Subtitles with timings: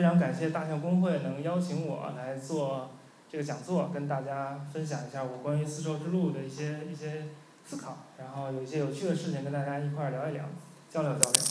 [0.00, 2.88] 非常感谢大象公会能邀请我来做
[3.30, 7.26] 这个讲座，跟大家分享一下我关于丝绸之路的一些一些
[7.66, 10.46] 思考，然后有一些有趣的事情跟大家一块儿聊一聊，
[10.88, 11.42] 交流交流。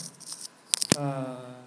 [0.99, 1.59] 嗯。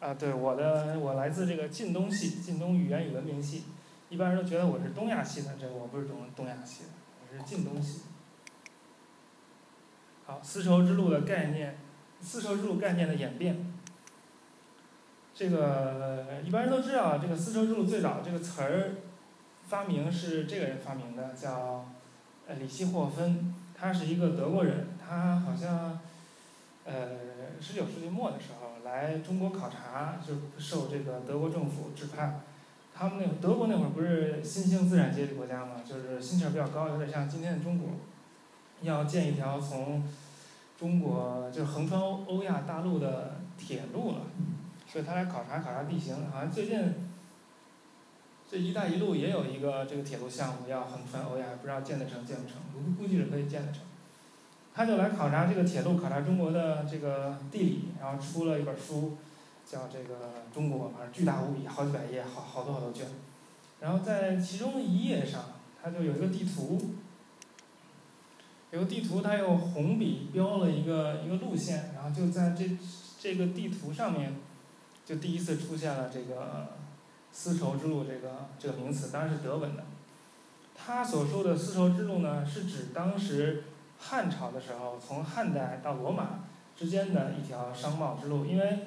[0.00, 3.64] 啊，对，我的我来自这个晋东系，晋东语言与文明系，
[4.10, 6.88] 一般人都觉得我是东亚系的，这个我不是东东亚系的，
[7.20, 8.02] 我是近东系。
[10.26, 11.78] 好，丝绸之路的概念，
[12.20, 13.72] 丝绸之路概念的演变。
[15.34, 18.96] 这个一般人都知道，这个丝绸之路最早这个词儿
[19.68, 21.86] 发明是这个人发明的，叫
[22.46, 26.00] 呃里希霍芬，他是一个德国人，他好像
[26.84, 26.92] 呃
[27.60, 28.68] 十九世纪末的时候。
[28.84, 32.40] 来中国考察，就受这个德国政府指派。
[32.98, 37.90] 他们那德国那会儿不是新兴资产阶级国家嘛，就是心气儿比较高，有点像今天的中国。
[38.82, 40.02] 要建一条从
[40.78, 44.22] 中国就是横穿欧欧亚大陆的铁路了，
[44.86, 46.14] 所以他来考察考察地形。
[46.30, 46.94] 好像最近
[48.48, 53.82] 这一带一路也有一个这个铁路项目要横穿欧亚，不知道建得成建不成，估估计是可以建得成。
[54.72, 59.16] 他就来考察这个铁路，考察中国的这个地理，然后出了一本书，
[59.68, 60.14] 叫这个
[60.54, 63.06] 《中国》，反正巨大无比，好几百页，好好多好多卷。
[63.80, 65.44] 然后在其中一页上，
[65.82, 66.80] 他就有一个地图，
[68.70, 72.64] 有个地图，他用红笔标了一个一个路线，然后就在这
[73.20, 74.36] 这个地图上面，
[75.04, 76.68] 就第一次出现了这个
[77.30, 79.84] 丝绸之路这个这个名词，当然是德文的。
[80.74, 83.64] 他所说的丝绸之路呢，是指当时。
[84.00, 86.44] 汉朝的时候，从汉代到罗马
[86.76, 88.78] 之间的一条商贸之路，因为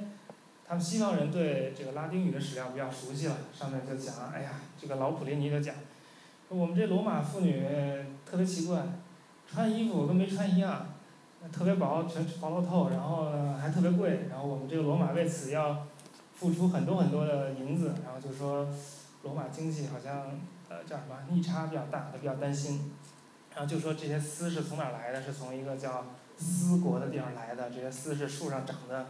[0.72, 5.76] 他们西方人对这个拉丁语的史料比较熟悉了，上面就讲，哎呀，这个老普林尼就讲，
[6.48, 7.68] 我们这罗马妇女
[8.26, 8.82] 特别奇怪，
[9.46, 10.88] 穿衣服跟没穿一样，
[11.52, 15.86] 特别薄，全薄透透，然后还特别贵，然后我们这个罗马为此要
[16.36, 18.70] 付出很多很多的银子，然后就说
[19.24, 22.94] 罗马经济好像呃叫什么逆差比较大，他比较担心。
[23.54, 25.22] 然后就说这些丝是从哪来的？
[25.22, 26.06] 是从一个叫
[26.38, 27.70] 丝国的地方来的。
[27.70, 29.08] 这些丝是树上长的，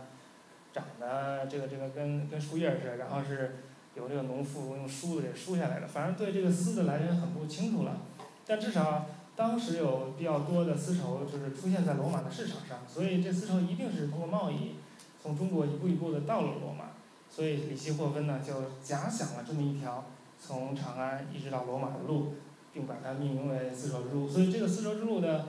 [0.73, 2.97] 长得这个这个跟跟树叶似的。
[2.97, 3.57] 然后是
[3.95, 5.87] 由这个农妇用梳子给梳下来的。
[5.87, 8.01] 反正对这个丝的来源很不清楚了。
[8.45, 9.05] 但至少
[9.35, 14.75] 当时有比较多的丝绸就是出现在罗马的市场上，所以这丝绸一定是通过贸易
[15.21, 16.91] 从中国一步一步的到了罗马。
[17.29, 20.05] 所以李希霍芬呢就假想了这么一条
[20.39, 22.33] 从长安一直到罗马的路。
[22.73, 25.47] 并把它命名为丝绸之路，所以这个丝绸之路的，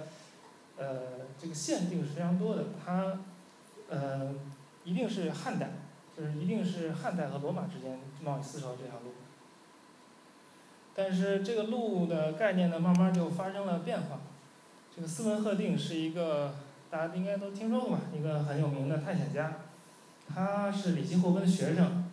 [0.77, 2.65] 呃，这个限定是非常多的。
[2.85, 3.21] 它，
[3.89, 4.35] 呃，
[4.85, 5.71] 一定是汉代，
[6.17, 9.13] 就是一定是汉代和罗马之间贸易丝绸这条路。
[10.95, 14.21] 但是这个路的概念呢，慢慢就发生了变化。
[14.95, 16.55] 这个斯文赫定是一个
[16.91, 19.57] 大家应该都听说过吧，一个很有名的探险家，
[20.29, 22.05] 他是李希霍芬的学生。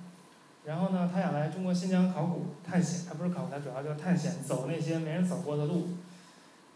[0.64, 5.90] 然后呢，他想来中国新疆考古探险，他不是考古，他主要就是探险，走那些没人走过的路。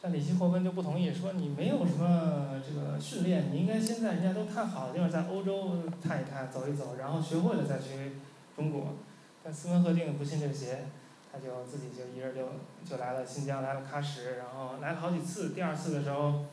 [0.03, 8.12] 但李希霍芬就不同意，说你没有什么这个训练，你应该先在人家都探好的地方，在欧洲探一探，走一走，然后学会了再去
[8.53, 8.96] 中国。
[9.42, 10.88] 但斯文赫定不信这邪，
[11.31, 12.50] 他就自己就一人就
[12.86, 15.52] 就来了新疆，来了喀什，然后来了好几次。
[15.52, 16.44] 第二次的时候，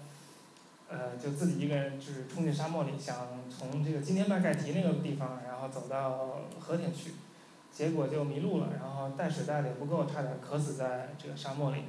[0.88, 7.14] 呃，就自己一个人就是冲进沙漠里，想从这个今天麦盖提那个地方，然后走到和田去。
[7.72, 11.84] 结果就迷路了，然后带水带的也不够，差点渴死在这个沙漠里，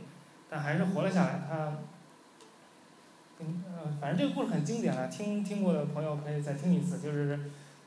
[0.51, 1.39] 但还是活了下来。
[1.49, 1.77] 他，
[3.39, 3.63] 嗯，
[4.01, 6.99] 反正这个故事很经典了，听听过的朋友可以再听一次。
[6.99, 7.39] 就是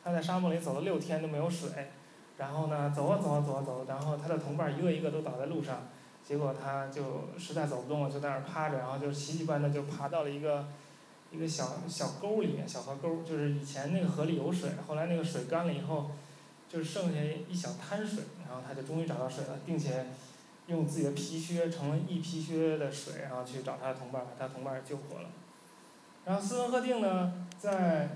[0.02, 1.90] 他在沙漠里走了六天都没有水，
[2.38, 5.82] 然后呢，走啊走啊走啊走，然后他的同伴一个一个都倒在路上，
[6.26, 10.66] 结果他就实在走不动了，就在那儿趴着，然后就奇迹般的就爬到了一个
[11.30, 16.10] 一个小小沟里面，小河沟，就是以前那个河里有水，后来那个水干了以后。
[16.66, 20.06] 就剩下一小滩水，然后他就终于找到水了，并且
[20.66, 25.28] 用自己的皮靴盛了一皮靴的水，然后去找他的同伴，把他同伴救活了。
[26.24, 28.08] 然后斯文赫定呢，在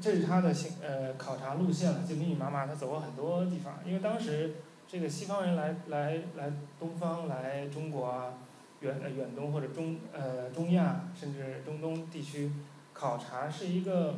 [0.00, 3.78] 这是他的行呃考察路线了，就密密麻麻，他走过很多地方。
[3.86, 4.54] 因为当时
[4.86, 8.34] 这个西方人来来来东方来中国啊，
[8.80, 12.52] 远远东或者中呃中亚甚至中东地区
[12.92, 14.16] 考察是一个。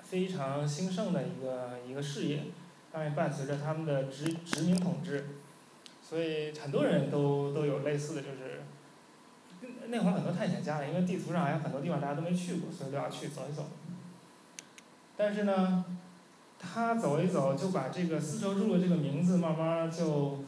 [0.00, 2.44] 非常兴盛的一个一个事业，
[2.90, 5.26] 当然伴随着他们的殖殖民统治，
[6.08, 8.62] 所以很多人都都有类似的就是，
[9.88, 13.66] 那会儿很多探险家因为地图上还有很多地方大家都没去过，所以都要去走一走。
[15.18, 15.84] 但是呢，
[16.58, 20.38] 他走一走就把这个丝绸之路这个名字慢慢就，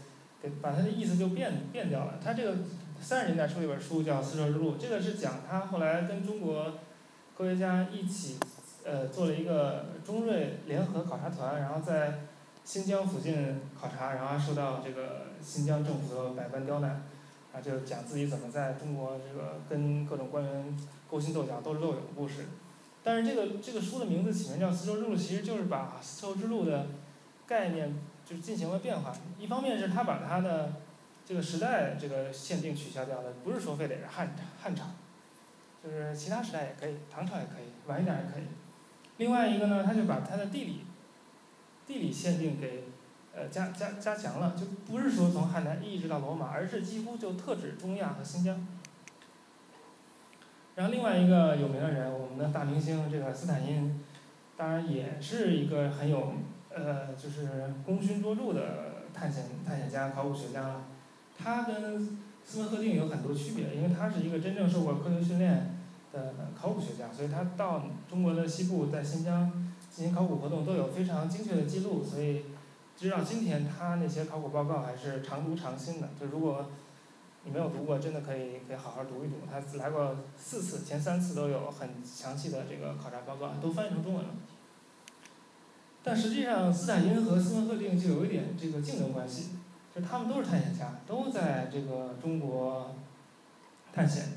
[0.43, 2.15] 给把它的意思就变变掉了。
[2.25, 2.57] 他这个
[2.99, 6.79] 三十年代出了一本书叫《丝绸之路》，这个是讲他后来跟中国
[7.37, 8.39] 科学家一起
[8.85, 12.21] 呃做了一个中瑞联合考察团，然后在
[12.65, 17.03] 新疆附近考察，然后受到这个新疆政府的百般刁难，
[17.53, 20.77] 啊，就讲自己怎么在中国这个跟各种官员
[21.11, 22.47] 勾心斗角、斗智斗勇的故事。
[23.03, 26.87] 但是这个这个书的名字起名叫《丝绸之路》，其实就是把丝绸之路的
[27.47, 29.13] 概念就是进行了变化。
[29.39, 30.75] 一方面是他把他的
[31.25, 34.85] 这个时代这个限定取消掉了，不是说非得是汉汉朝，
[35.83, 38.45] 就是其他时代也可以，唐朝也可以，晚一点也可以。
[39.17, 40.85] 另外一个呢，他就把他的地理
[41.91, 42.85] 地理限定给
[43.35, 48.65] 呃加加加强了，就不是说从汉代一直到罗马，而是几乎就特指中亚和新疆。
[50.77, 54.01] 然后另外一个有名的人，我们的大明星这个斯坦因，
[54.57, 56.35] 当然也是一个很有
[56.73, 60.85] 呃就是功勋卓著的探险探险家、考古学家了。
[61.37, 65.75] 他跟斯文赫定有很多区别，因为他是一个真正受过科学训练
[66.13, 69.70] 的考古学家，所以他到中国的西部，在新疆
[70.01, 72.47] 进行考古活动都有非常精确的记录，所以
[72.97, 76.09] 直到今天他那些考古报告还是常读常新的。
[76.19, 76.71] 就如果
[77.45, 79.35] 你没有读过，真的可以可以好好读一读。
[79.47, 84.31] 他来过四次，前三次都有很详细的这个考察报告，都翻译成中文了。
[86.03, 89.51] 但实际上，斯坦因和斯文赫定就有一点这个竞争关系，
[89.95, 92.95] 就他们都是探险家，都在这个中国
[93.93, 94.29] 探险。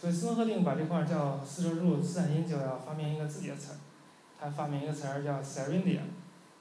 [0.00, 3.76] 所以斯文赫定把这块叫丝绸之路，斯坦因就要发明一个自己的词儿，
[4.44, 6.00] 他发明一个词儿叫 Serindia，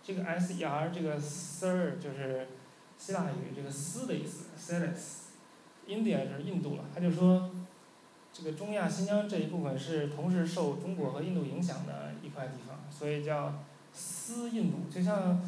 [0.01, 2.47] 这个 S E R 这个 Ser 就是
[2.97, 5.23] 希腊语这个丝的意思，Seres。
[5.85, 7.51] India 就是印度了，他就说，
[8.31, 13.53] 这个中亚新疆这一部分是同时受中国和印度影响的一块地方，所以叫
[13.91, 15.41] 丝印度，就像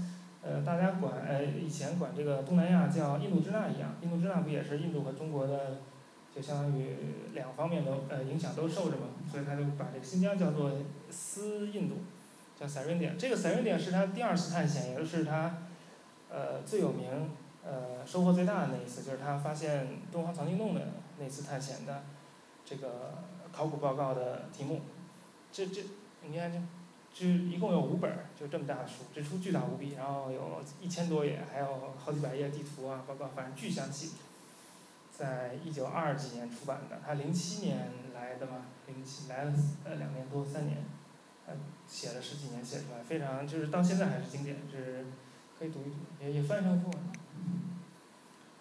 [0.43, 5.77] 呃大家管呃以前管这个东南亚叫印度支那一样，印度支那不也是印度和中国的，
[6.35, 6.97] 就相当于
[7.33, 10.73] 两方面的呃影响都受着嘛，所以他就把这个新疆叫做
[11.09, 11.95] 丝印度，
[12.59, 13.15] 叫 Serindia。
[13.17, 15.57] 这个 Serindia 是他第二次探险，也就是他
[16.29, 17.31] 呃最有名。
[17.67, 20.81] 呃，收获最大的那一次就是他发现敦煌藏经洞的
[21.17, 22.03] 那次探险的
[22.63, 24.81] 这个考古报告的题目。
[25.51, 25.81] 这这，
[26.21, 26.59] 你看这，
[27.11, 34.11] 这一共有五本，就这么大的书，这书巨大无比，然后有一千多页，还有好几百页地图啊，报告，反正巨详细。
[35.11, 39.53] 在一九二几年出版的，他零七年来的嘛，零七来了
[39.85, 40.83] 呃两年多三年，
[41.47, 41.55] 呃
[41.87, 45.05] 写了十几年写出来，非常就是到现在还是经典，就是
[45.57, 46.99] 可以读一读，也也翻译成中文。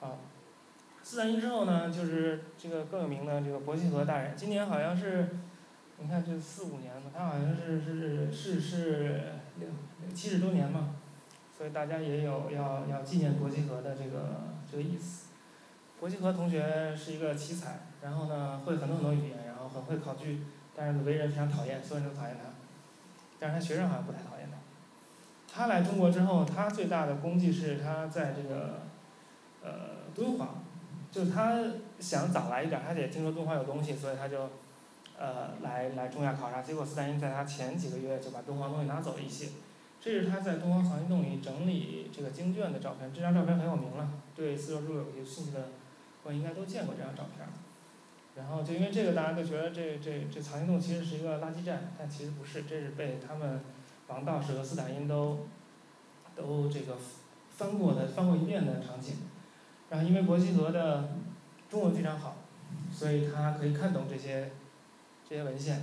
[0.00, 0.18] 好，
[1.02, 5.28] 斯坦因之后呢，就是这个更有名的这个伯希和大人，今年好像是，
[5.98, 9.22] 你看这四五年了，他好像是是逝世
[9.58, 9.68] 六
[10.14, 10.96] 七十周年嘛，
[11.56, 15.28] 所以大家也有要要纪念伯希和的这个这个意思。
[15.98, 20.42] 伯希和同学是一个奇才，然后呢会很多很多语言，然后很会考据，
[20.76, 22.50] 但是为人非常讨厌，所有人都讨厌他，
[23.44, 24.56] 但是他学生好像不太讨厌他。
[25.52, 28.82] 他来中国之后，他最大的功绩是他在这个。
[29.66, 30.62] 呃，敦煌，
[31.10, 31.56] 就是他
[31.98, 34.50] 想早来一点，他也听说敦煌有东西，所以他就，
[35.18, 36.60] 呃，来来中亚考察。
[36.60, 39.48] 结果斯坦因在他前几个月就把敦煌东西拿走了一些。
[40.02, 44.06] 这是他在敦煌藏经洞里整理这个经卷的照片，这张照片很有名了，
[44.36, 45.68] 对丝绸之路有兴趣的，
[46.24, 47.48] 我应该都见过这张照片。
[48.36, 53.60] 然后就因为这个，大家都觉得这这这藏经洞其实是一个垃圾站，但其实不是，这是被他们
[54.08, 55.46] 王道士和斯坦因都
[56.34, 56.96] 都这个
[57.56, 59.18] 翻过的翻过一遍的场景。
[59.88, 61.10] 然后因为伯希和的
[61.70, 62.38] 中文非常好，
[62.90, 64.50] 所以他可以看懂这些
[65.28, 65.82] 这些文献。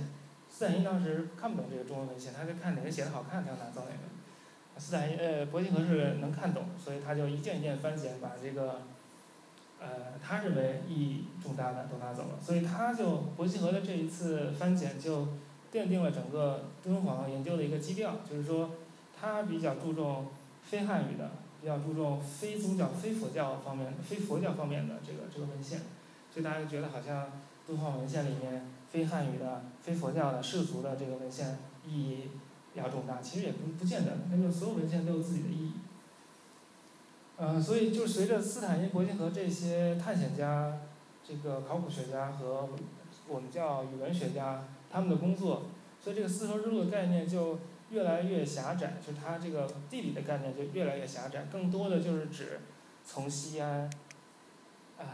[0.50, 4.78] 斯坦因当时看不懂这个中文文献，他就看哪个写的好看，他就拿走哪个。
[4.78, 8.82] 斯坦因呃伯希和是能看懂，所以他就一件一件翻检，把这个
[9.82, 12.38] 呃他认为意义重大的都拿走了。
[12.40, 15.26] 所以他就伯希和的这一次翻检就
[15.72, 18.70] 奠定了整个敦煌研究的一个基调，就是说
[19.18, 20.28] 他比较注重
[20.62, 21.30] 非汉语的。
[21.62, 25.78] 比较注重非宗教、非佛教方面、非佛教方面的这个这个文献，
[26.28, 27.30] 所以大家就觉得好像
[27.64, 32.30] 敦煌文献里面非汉语的、非佛教的世俗的这个文献意义
[32.74, 35.72] 比较重大，其实也不不见得，那就所有文献都有自己的意义。
[37.42, 40.78] 呃，所以就随着斯坦因、伯希和这些探险家、
[41.24, 42.68] 这个考古学家和
[43.26, 45.64] 我们叫语文学家他们的工作，
[46.00, 47.58] 所以这个丝绸之路的概念就。
[47.92, 52.58] 越来越狭窄，就它这个地理的概念就越来越狭窄，更多的就是指
[53.04, 53.90] 从西安，
[54.96, 55.04] 唉，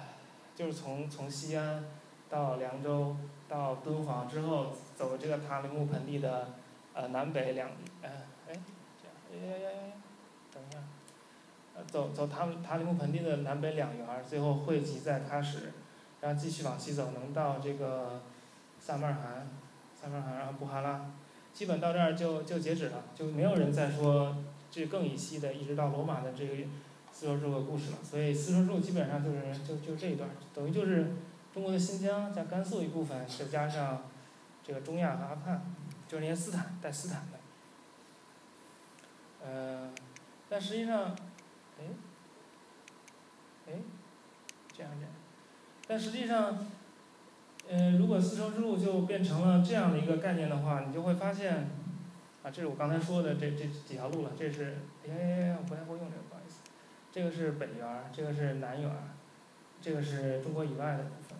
[0.54, 1.84] 就是从从西安
[2.30, 3.16] 到凉州
[3.48, 6.50] 到敦煌之后，走这个塔里木盆地的
[6.94, 7.68] 呃南北两，
[8.00, 8.08] 呃，
[8.48, 8.54] 哎，
[9.02, 9.92] 这样，呀呀呀呀，
[11.86, 15.72] 走走塔塔里木盆地的南北两缘，最后汇集在喀什，
[16.20, 18.20] 然后继续往西走，能到这个
[18.80, 19.48] 萨马尔罕，
[19.94, 21.10] 萨马尔罕，然后布哈拉，
[21.52, 24.36] 基本到这儿就就截止了，就没有人再说
[24.70, 26.56] 这更以西的，一直到罗马的这个
[27.12, 27.98] 丝绸之路的故事了。
[28.02, 31.12] 所以丝绸之路基本上就是就就这一段，等于就是
[31.52, 34.02] 中国的新疆加甘肃一部分，再加上
[34.62, 35.62] 这个中亚和阿富汗，
[36.06, 37.38] 就是那些斯坦带斯坦的。
[39.44, 39.90] 呃，
[40.48, 41.16] 但实际上，
[43.68, 43.72] 哎，
[44.74, 45.10] 这样这样，
[45.86, 46.66] 但实际上，
[47.68, 51.68] 嗯，如果丝绸之路就变成了这样的一个概念的话，你就会发现，
[52.42, 56.60] 啊，这是我刚才说的这这几条路了，这是，哎呀呀呀，我不太会用这个，不好意思，
[57.12, 58.90] 这个是北缘，这个是南缘，
[59.82, 61.38] 这个是中国以外的部分。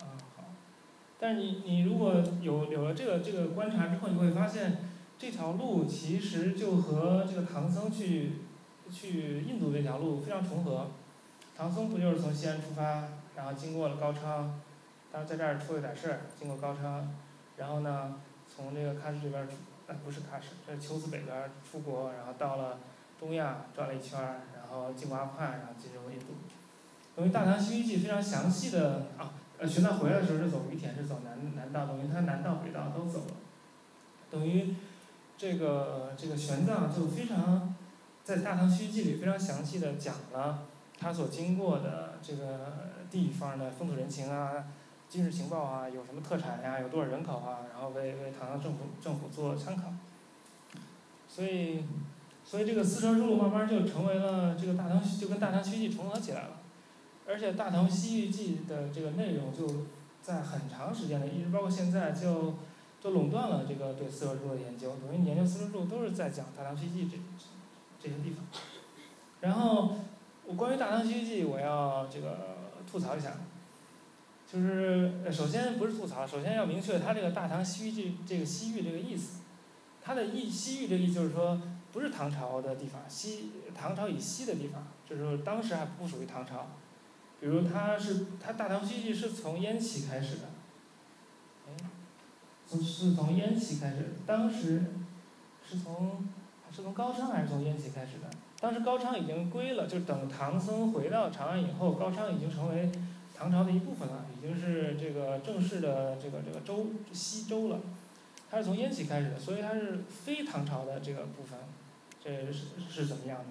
[0.00, 0.44] 啊好，
[1.18, 4.78] 但是你你如果有有了这个这个观察之后，你会发现。
[5.20, 8.34] 这条路其实就和这个唐僧去
[8.90, 10.88] 去印度这条路非常重合。
[11.56, 13.04] 唐僧不就是从西安出发，
[13.36, 14.60] 然后经过了高昌，
[15.10, 17.12] 当然在这儿出了点事儿，经过高昌，
[17.56, 18.16] 然后呢，
[18.46, 19.54] 从这个喀什这边出，
[19.86, 22.78] 呃不是喀什，这是秋子北边出国，然后到了
[23.18, 26.26] 东亚转了一圈儿，然后经过阿富汗，然后进入印度。
[27.16, 33.32] 等于《大唐西域记》非常详细的啊，呃，玄奘回来的时候是走于田，是走南南道，等于他南道北道都走了，
[34.30, 34.74] 等于。
[35.40, 37.72] 这个这个玄奘就非常，
[38.28, 40.66] 在《大唐西域记》里非常详细的讲了
[40.98, 44.66] 他所经过的这个地方的风土人情啊、
[45.08, 49.94] 军事情报啊、有什么特产呀、有多少人口啊，然后为为唐朝政府政府做参考。
[51.26, 51.84] 所以，
[52.44, 56.50] 所以这个丝绸之路慢慢就成为了这个大唐就跟《大唐西域记》重合起来了，
[57.26, 59.86] 而且《大唐西域记》的这个内容就
[60.22, 62.56] 在很长时间的，一直包括现在就。
[63.00, 67.16] 就垄断了这个对丝绸之路的研究，等于研究丝绸之路都是在讲《大唐西域记》这
[68.00, 68.44] 这些地方。
[69.40, 69.96] 然后，
[70.44, 72.56] 我关于《大唐西域记》，我要这个
[72.90, 73.32] 吐槽一下，
[74.50, 79.40] 就是首先不是吐槽，首先要明确它这个《大唐西域记》这个西域这个意思，
[80.02, 81.60] 它的意西域这个意思就是说
[81.92, 86.68] 不是唐朝的地方，西唐朝以西的地方，就是说当时还不属于唐朝。
[87.40, 90.42] 比如它是它《大唐西域记》是从燕齐开始的，
[91.68, 91.72] 哎。
[92.70, 94.84] 从是从燕齐开始，当时
[95.66, 96.28] 是从
[96.78, 98.30] 是从高昌还是从燕齐开始的？
[98.60, 102.88] 当时高昌已经归了，就等唐僧回到长安以后，高昌已经成为
[103.36, 107.80] 唐朝的一部分了，已经是这个正式的这个这个州西州了。
[108.48, 111.58] 它是从燕齐开始的，所以它是非唐朝的这个部分，
[112.22, 113.46] 这是是怎么样的？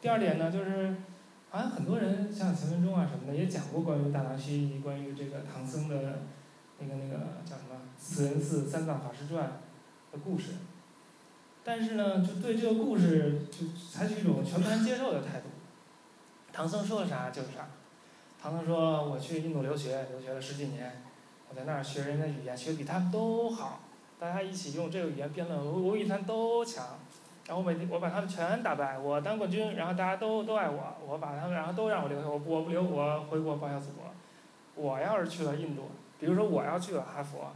[0.00, 0.96] 第二点呢，就是
[1.50, 6.20] 好像很多人像钱文忠啊什么的也讲过关于大唐西域，关于这个唐僧的
[6.78, 7.78] 那个那个叫什么？
[7.98, 9.60] 慈恩寺三藏法师传
[10.10, 10.52] 的故事，
[11.68, 15.48] 但是呢，就对这个故事就采取一种全盘接受的态度。
[16.50, 17.68] 唐僧说了啥就是啥。
[18.40, 21.02] 唐僧说：“我去印度留学，留学了十几年，
[21.50, 23.80] 我在那儿学人家语言，学的比他们都好。
[24.18, 26.86] 大家一起用这个语言辩论，我我比他们都强。
[27.46, 34.04] 然后我每我把他们全打败，我当冠军，然后大家都都爱我，我把他们然后都让我留下，我我不留，我回国报效祖国。
[34.74, 37.52] 我要是去了印度，比如说我要去了哈佛。”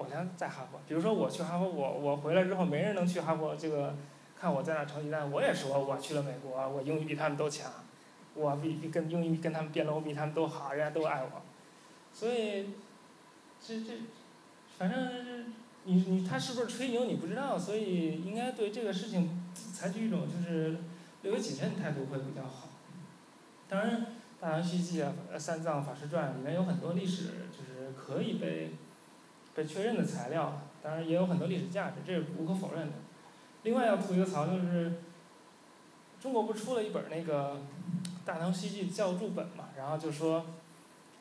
[0.00, 3.94] 我先在哈佛，比如说我去哈佛，我我回来之后没人能去哈佛，这个
[4.34, 7.70] 看我在那成绩单，我也说我去了美国，我英语比他们都强，
[8.32, 11.42] 我比跟英语跟他们辩论，我比他们都好，人家都爱我，
[12.14, 12.70] 所以
[13.60, 13.92] 这这
[14.78, 15.52] 反正
[15.84, 20.78] 你你他是不是吹牛你不知道，所以应该对这个事情采取一种就是
[21.20, 22.70] 略微谨慎态度会比较好。
[23.68, 24.00] 当然，
[24.40, 28.72] 《大唐西域记》啊，《三藏法师传》里面有很多历史，就是可以被。
[29.54, 32.92] 被确认的材料，当然也有很多历史价值，这是无可否认的。
[33.62, 34.92] 另外要吐一个槽，就是
[36.20, 37.54] 中国不出了一本那个
[38.24, 39.70] 《大唐西域教注本嘛？
[39.76, 40.46] 然后就说，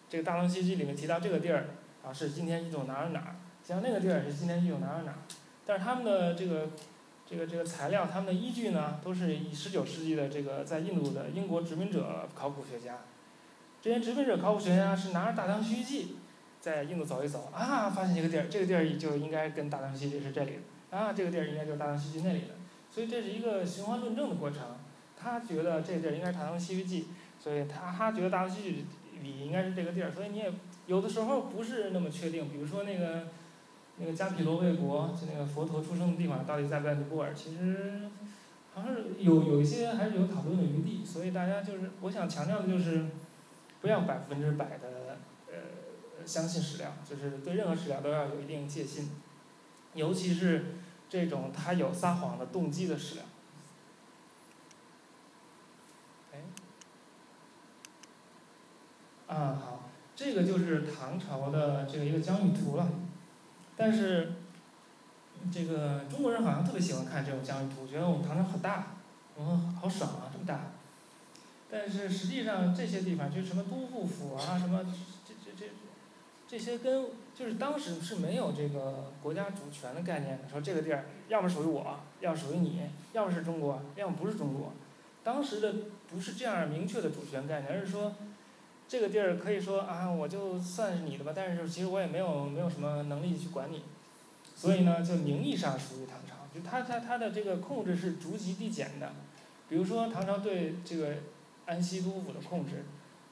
[0.09, 1.65] 这个《大唐西域里面提到这个地儿，
[2.05, 5.17] 啊是今天一种哪儿哪儿，像那个地儿是今天一种哪儿哪儿。
[5.65, 6.69] 但是他们的这个
[7.29, 12.99] 这个这个材料，他们的依据呢，都是以十九世纪的这个在印度的英国殖民者考古学家，
[13.81, 16.05] 这些殖民者考古学家是拿着《大唐西域记》。
[16.61, 20.51] 在印度走一走啊，发现一个地儿，这个地儿就应该跟大唐西域是这里
[20.91, 22.55] 的啊，这个地儿应该就是大唐西域那里的，
[22.91, 24.59] 所以这是一个循环论证的过程。
[25.21, 27.07] 他觉得这地儿应该是大唐西域记，
[27.39, 28.85] 所以他他觉得大唐西域
[29.21, 30.51] 里应该是这个地儿，所以你也
[30.87, 32.49] 有的时候不是那么确定。
[32.49, 33.27] 比如说那个
[33.97, 37.33] 那个迦毗罗卫国，就那个佛陀出生的地方，到底在不在尼泊尔？
[37.33, 38.09] 其实
[38.73, 41.05] 好像是有有一些还是有讨论的余地。
[41.05, 43.05] 所以大家就是我想强调的就是，
[43.81, 45.17] 不要百分之百的。
[46.29, 49.09] 相信史料，就是对任何史料都要有一定戒心，
[49.95, 50.75] 尤其是
[51.09, 53.23] 这种他有撒谎的动机的史料。
[56.31, 56.43] 哎，
[59.27, 62.87] 啊，好，这个就是唐朝的这个一个疆域图了。
[63.75, 64.33] 但是，
[65.51, 68.97] 这个中国人好像特别喜欢看这种疆域图，觉得我们唐朝好大，
[69.35, 70.73] 我们好爽啊，这么大。
[71.71, 74.83] 但是实际上这些地方，就什么都护府啊，什么
[76.49, 82.81] 这些跟就是当时是没有这个国家主权的概念的，说这个地儿要么属于我，要属于你，
[83.13, 84.73] 要么是中国，要么不是中国。
[85.23, 85.73] 当时的
[86.09, 88.15] 不是这样明确的主权概念，而是说
[88.87, 93.83] 这个地儿可以说啊，我就算是你的吧，但是其实我也没有没有什么能力去管你，
[94.55, 99.11] 所以呢，就名义上属于唐朝，就他他他的这个控制是逐级递减的，
[99.69, 101.13] 比如说唐朝对这个。
[101.65, 102.83] 安西都府的控制，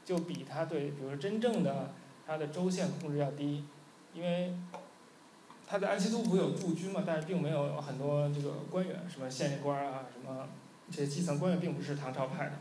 [0.05, 1.89] 就比他对，比如说真正的
[2.27, 3.63] 他的州县控制要低，
[4.13, 4.53] 因为
[5.65, 10.49] 他在安西都府有驻军嘛，但是并没有很多这个官员，什么县官啊，什么
[10.91, 12.51] 这些基层官员并不是唐朝派的。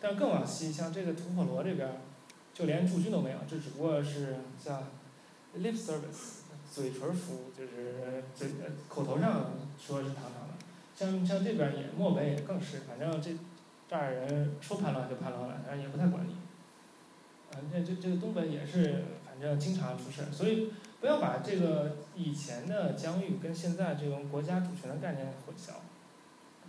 [0.00, 2.00] 但更往西，像这个吐火罗这边，
[2.54, 4.84] 就连驻军都没有，这只不过是像
[5.58, 8.48] lip service，嘴唇服务，就是嘴
[8.88, 10.54] 口头上说是唐朝的。
[10.96, 13.30] 像像这边也漠北也更是，反正这。
[13.86, 16.34] 这儿人说叛乱就叛乱了，反正也不太管你。
[17.56, 25.80] 嗯，这这这个东北也是，反正经常出事儿，所以不要把这个以前的疆域跟现在这种国家主权的概念混淆。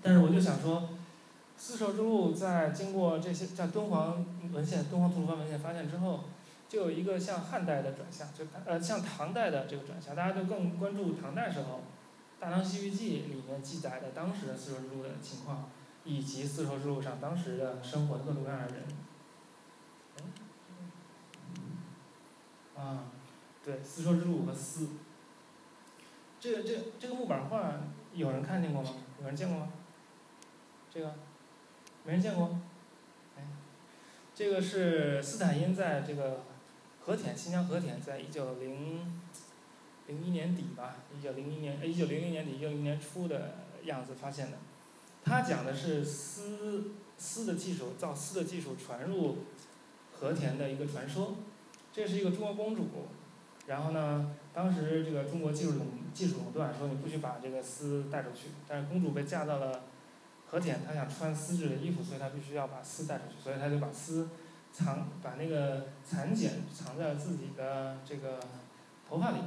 [0.02, 0.90] 但是我就想说，
[1.58, 6.26] 丝绸之路在经过这些在敦煌文献、敦煌吐鲁番文献发现之后，
[6.70, 11.64] 就有一个像汉代的转向，就呃像唐代的这个转向，大家就更关注唐代时候
[12.40, 15.70] 《大唐西域记》里面记载的当时的丝绸之路的情况。
[16.08, 18.84] 以及丝绸之路上当时的生活的各种各样的人，
[22.78, 23.06] 啊，
[23.64, 24.90] 对，丝绸之路和丝，
[26.40, 27.80] 这个这这个木板画
[28.14, 28.92] 有人看见过吗？
[29.22, 29.72] 有人见过吗？
[30.94, 31.16] 这个，
[32.04, 32.60] 没人见过，
[33.38, 33.44] 哎，
[34.34, 36.44] 这个是斯坦因在这个
[37.02, 39.22] 和田新疆和田，在一九零
[40.08, 44.58] 零一年底吧，一九零一年一九零零年底一九零年初的样子发现的。
[45.24, 49.40] 他讲的是丝丝的技术，造丝的技术传入
[50.14, 51.36] 和田的一个传说。
[51.96, 52.90] 这是一个中国公主，
[53.68, 58.50] 然后呢，当时这个中国技术垄技术垄断，说你不许把这个丝带出去。
[58.68, 59.84] 但是公主被嫁到了
[60.46, 64.28] 和田，她想穿丝质的衣服，所以她必须要把丝带出去，所以她就把丝
[64.74, 68.42] 藏，把那个蚕茧藏在了自己的这个
[69.08, 69.38] 头发里。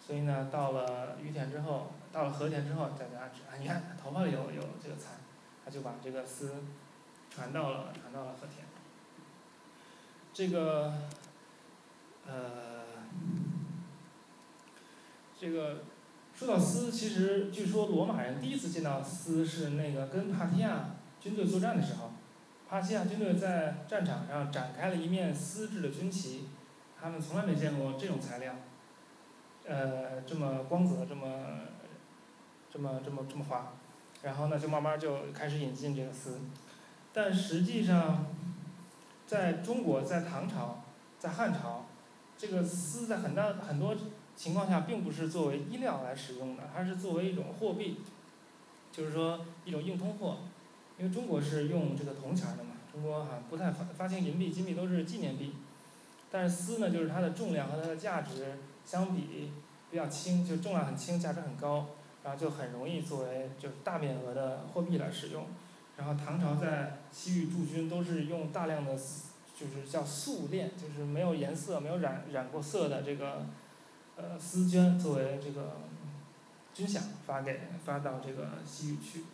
[0.00, 1.90] 所以呢，到了于田之后。
[2.14, 5.14] 到了和田之后，大家啊，你看头发里有有这个蚕，
[5.64, 6.62] 他就把这个丝
[7.28, 8.64] 传到了传到了和田。
[10.32, 10.94] 这个
[12.26, 12.84] 呃，
[15.38, 15.84] 这个
[16.34, 22.12] 说到丝，其实据说罗马人第一次见到丝是那个跟帕提亚军队作战的时候，
[22.68, 26.48] 帕提亚军队在战场上展开了一面丝质的军旗，
[27.00, 28.54] 他们从来没见过这种材料，
[29.66, 31.26] 呃，这么光泽，这么。
[32.76, 33.72] 这么这么这么滑，
[34.20, 36.40] 然后呢，就慢慢就开始引进这个丝，
[37.12, 38.26] 但实际上，
[39.28, 40.82] 在中国，在唐朝，
[41.16, 41.86] 在汉朝，
[42.36, 43.96] 这个丝在很大很多
[44.36, 47.98] 情况下并不是作为衣料来使用的，它是作为一种货币，
[48.92, 50.38] 就是说一种硬通货，
[50.98, 55.54] 因为中国是用这个铜钱的嘛，中国哈不太发发行银币、金币都是纪念币，
[56.30, 59.52] 但是丝呢，就是它的重量和它的价值相比
[59.90, 61.86] 比较轻，就重量很轻，价值很高。
[62.24, 65.44] 然后就很容易作为就是大面额的货币来使用，
[65.98, 73.46] 然后唐朝在西域驻军都是用大量的丝就是叫素链，就是没有颜色、没有染染过色的这个
[74.16, 75.76] 呃丝绢作为这个
[76.74, 79.24] 军饷发给发到这个西域去。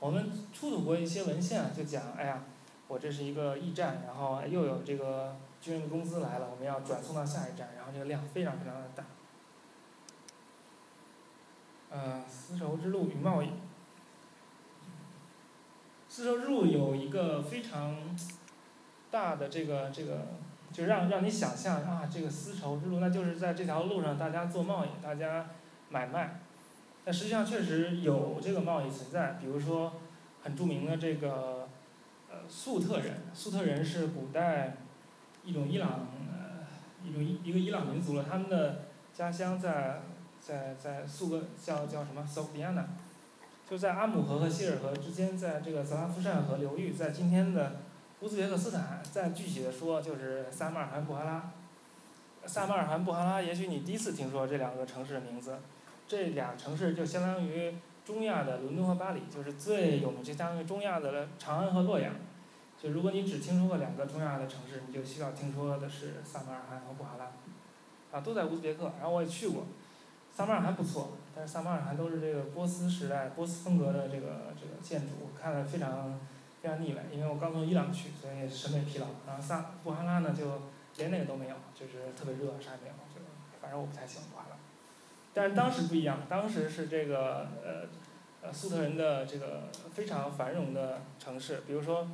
[0.00, 2.44] 我们出土过一些文献，就讲哎呀，
[2.88, 9.04] 我这是一个驿站，然后又有这个军人的工资来了，我们要转送到下一站，然后这个量非常非常的大。
[11.90, 13.50] 呃，丝绸之路与贸易。
[16.08, 17.96] 丝绸之路有一个非常
[19.10, 20.26] 大的这个这个，
[20.72, 25.46] 就让让你想象啊，这个丝绸之路，那就是在这条路上大家做贸易，大家
[25.90, 26.40] 买卖。
[27.04, 29.94] 但实际上确实有这个贸易存在，比如说
[30.42, 31.68] 很著名的这个
[32.30, 34.76] 呃粟特人，粟特人是古代
[35.44, 36.66] 一种伊朗呃
[37.04, 38.82] 一种一一个伊朗民族了，他们的
[39.14, 40.02] 家乡在。
[40.38, 42.86] 在在苏格叫叫什么索比亚纳，
[43.68, 47.78] 就在阿姆河和希尔河之间，在这个泽拉夫善河流域，在今天的
[48.20, 51.50] 乌兹别克斯坦，再具体的说就是撒马尔罕布哈拉。
[52.46, 55.58] 撒马尔罕布哈拉，也许你第一次听说这两个城市的名字，
[56.08, 57.74] 这俩城市就相当于
[58.04, 62.14] 中亚的伦敦和巴黎，就是最有名，就相当于中亚的长安和洛阳。
[62.80, 67.26] 就如果你只听说过两个中亚的城市，你就需要听说的是萨马尔罕和布哈拉，
[68.16, 69.66] 啊，都在乌兹别克，然后我也去过，
[70.34, 76.20] 萨马尔罕不错，但是萨马尔罕都是这个波斯时代、波斯风格的这个这个建筑，看了非常
[76.66, 79.06] 非常腻歪，因为我刚从伊朗去，所以审美疲劳。
[79.24, 80.62] 然后萨布哈拉呢，就
[80.96, 83.20] 连那个都没有，就是特别热，啥也没有，就
[83.60, 84.56] 反正我不太喜欢布哈拉。
[85.32, 87.86] 但是当时不一样，当时是这个呃
[88.42, 92.08] 呃粟特人的这个非常繁荣的城市，比如说。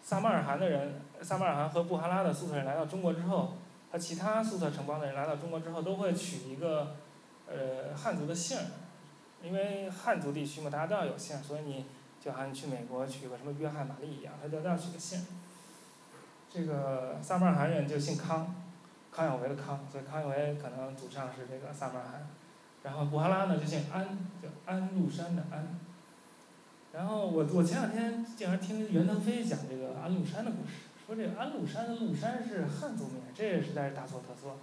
[0.00, 3.58] 萨马尔罕的人，萨马尔罕和布哈拉的粟特人来到中国之后，
[3.92, 6.94] 和其他粟特城邦的人来到中国之后，都会取一个，
[7.46, 8.56] 呃，汉族的姓，
[9.42, 11.84] 因为汉族地区嘛，大家都要有姓，所以你
[12.28, 15.24] 就好像去美国取个什么约翰玛丽一样，他都要取个姓。
[16.50, 18.54] 这个萨马尔罕人就姓康，
[19.10, 22.26] 康有为的康，所以康有为可能祖上是这个萨马尔罕。
[22.82, 24.04] 然后古哈拉呢就姓安，
[24.42, 25.78] 叫安禄山的安。
[26.92, 30.74] 然后我我前两天竟然听袁腾飞讲这个安禄山的故事，
[31.06, 34.58] 说这个安禄山的禄山是汉族名，这也实在是大错特错。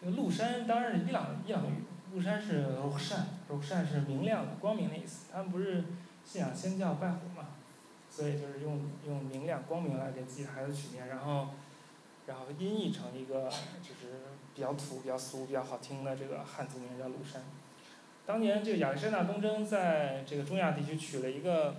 [0.00, 5.26] 这个禄山当然是伊朗伊朗语，禄山是罗善，罗善是明亮的、光明的意思。
[5.32, 5.84] 他们不是
[6.24, 7.48] 信仰仙教拜火嘛，
[8.08, 11.48] 所以就是用用明亮、光明来给自己孩子取名，然后
[12.26, 13.50] 然后音译成一个
[13.82, 14.20] 就是
[14.54, 17.42] 比较土、比较俗、比较好听的这个汉族名叫禄山。
[18.24, 21.74] 当年这个亚历山大东征在这个中亚地区取了一个，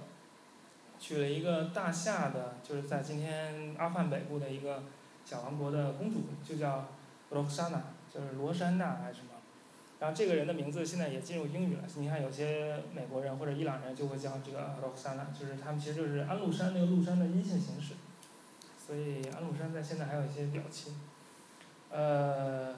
[1.00, 4.84] 取了一个大夏的，就是在今天阿富汗北部的一个
[5.24, 6.90] 小王国的公主，就叫
[7.30, 7.82] 罗莎娜，
[8.14, 9.30] 就是罗珊娜还是什么？
[10.04, 11.84] 然后这个人的名字现在也进入英语了。
[11.96, 17.94] 你看有些美国人或者伊朗人就会叫这个罗莎娜，就是他们其实就是安禄山那个禄山的阴性形式。
[18.86, 20.94] 所以安禄山在现在还有一些表亲。
[21.90, 22.76] 呃。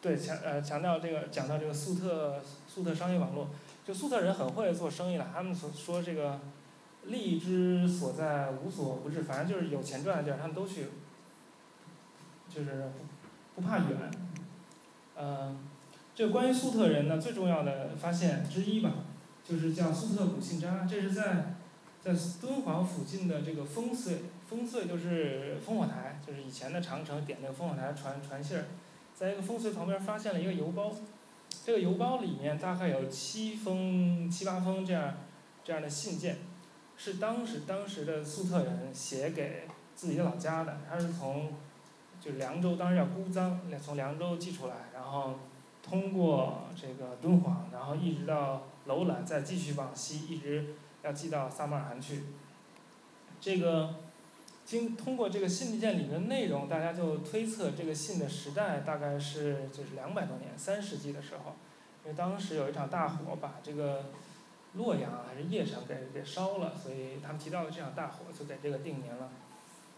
[0.00, 3.46] 对，强呃强调这个讲到这个粟特粟特商业网络，
[3.86, 5.30] 就粟特人很会做生意了。
[5.32, 6.40] 他们所说这个
[7.04, 10.88] 利之所在无所不至，反正就是有钱赚的地儿，他们都去，
[12.48, 12.90] 就是
[13.54, 14.10] 不不怕远。
[15.16, 15.56] 嗯，
[16.14, 18.92] 这关于粟特人呢，最重要的发现之一吧，
[19.42, 21.54] 就是叫粟特古信札，这是在
[22.00, 24.18] 在敦煌附近的这个烽燧，
[24.50, 28.64] 烽燧就是烽火台，就是以前的长城点那个烽火台传传信儿。
[29.14, 30.92] 在一个烽燧旁边发现了一个邮包，
[31.64, 35.14] 这个邮包里面大概有七封、七八封这样
[35.62, 36.38] 这样的信件，
[36.96, 40.78] 是当时当时的粟特人写给自己的老家的。
[40.88, 41.54] 他是从
[42.20, 45.38] 就是凉州，当时叫姑臧，从凉州寄出来，然后
[45.92, 52.22] 通过这个敦煌，然后一直到楼兰，再继续往西，一直要寄到撒马尔罕去。
[53.42, 53.96] 这个。
[54.64, 61.56] 经通过这个信件里的内容，大家就推测这个信的时代大概是就是两百多年，三世纪的时候，
[62.04, 64.04] 因为当时有一场大火把这个
[64.74, 69.30] 洛阳还是邺城给给烧了，所以他们提到了这场大火，就给这个定年了。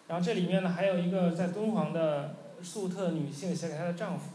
[0.08, 4.30] 然后这里面呢还有一个在敦煌的粟特女性写给她的丈夫。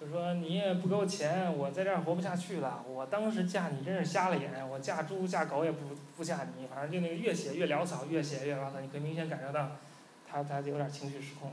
[0.00, 2.82] 就说你也不给我钱，我在这儿活不下去了。
[2.88, 6.66] 我当时嫁你真是瞎了眼，我嫁猪嫁狗也不不嫁你。
[6.66, 9.72] 反正就那个越写越潦草，越写越潦草，你可以明显感受到，
[10.26, 11.52] 他他有点情绪失控。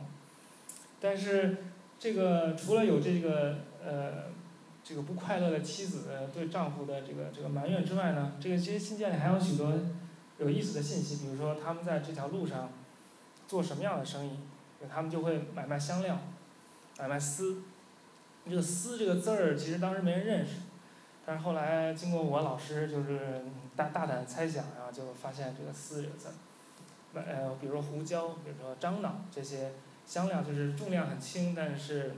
[1.01, 1.57] 但是
[1.99, 4.31] 这个除了有这个呃
[4.81, 9.73] 这个不快乐的妻子对丈夫的这个这个埋怨之外呢，这个这些信件里还有许多
[10.37, 12.69] 有意思的信息，比如说他们在这条路上
[13.45, 14.39] 做什么样的生意，
[14.89, 16.17] 他们就会买卖香料，
[16.97, 17.61] 买卖丝。
[18.49, 20.61] 这个“丝”这个字儿，其实当时没人认识，
[21.25, 23.43] 但是后来经过我老师就是
[23.75, 29.73] 大大胆猜想，然后就发现这个“丝”这个字儿，呃，比如说胡椒，比如说樟脑这些
[30.05, 32.15] 香料，就是重量很轻，但是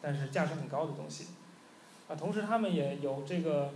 [0.00, 1.28] 但是价值很高的东西。
[2.08, 3.70] 啊，同时他们也有这个，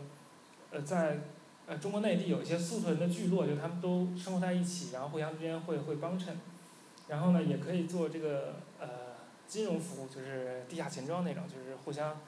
[0.71, 1.19] 呃，在
[1.67, 6.37] 呃中国内地有一些粟特人的聚落，就他们都生活在一起，然后互相之间会会帮衬，
[7.09, 8.57] 然后呢，也可以做这个。
[9.49, 12.21] 金融服务就是地下钱庄那种，就是互相，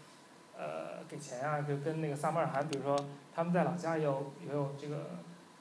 [0.57, 2.99] 呃，给钱啊，就跟那个萨马尔罕，比如说
[3.35, 5.19] 他们在老家有也有这个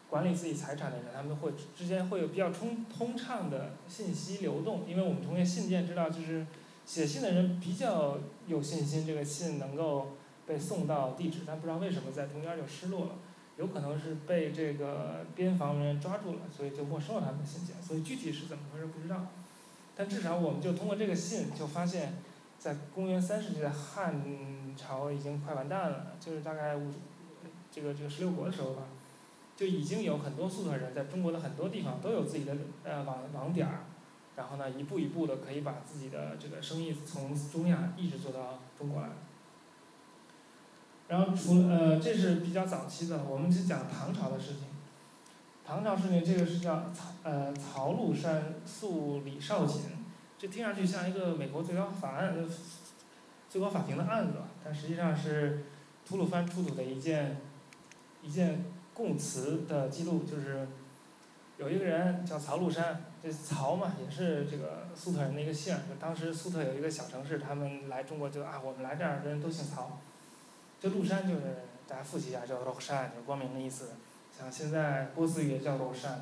[0.09, 6.47] 管理自己财产的人，他们会之间会有比较通通畅的信息流动，因为我们通过信件知道，就是
[6.85, 8.17] 写信的人比较
[8.47, 10.15] 有信心，这个信能够
[10.47, 13.11] 被送到地址，但不知道为什么在中间就失落了，
[13.57, 19.27] 有可能是被这个边防人员抓住了，所以就没收了他们的信件，所以具体是怎么回事不知道。
[19.99, 22.13] 但至少我们就通过这个信，就发现，
[22.57, 24.23] 在公元三世纪的汉
[24.77, 26.89] 朝已经快完蛋了，就是大概五，
[27.69, 28.83] 这个这个十六国的时候吧，
[29.57, 33.83] 就已经有很多粟特人在中国的很多地方都有自己的呃网网点儿，
[34.37, 39.09] 然后呢一步一步的可以把自己的这个生意从中亚一直做到中国来。
[41.09, 44.78] 然后除呃这是比较早期的，我们就讲唐朝的事情。
[45.69, 49.81] 唐朝时期这个是叫曹呃曹禄山诉李少锦，
[50.35, 52.35] 这听上去像一个美国最高法案
[53.47, 55.65] 最高法庭的案子吧，但实际上是
[56.07, 57.37] 吐鲁番出土的一件
[58.23, 60.67] 一件供词的记录，就是
[61.57, 69.99] 有一个人叫曹禄山，这曹嘛也是这个粟特人的一个姓，就当时粟特有一个小城市，他们来中国就啊我们来这儿的人都姓曹，
[70.81, 71.41] 这禄山就是
[71.87, 73.89] 大家复习一下叫禄山，就是光明的意思。
[74.39, 76.21] 像现在波斯语也叫罗山，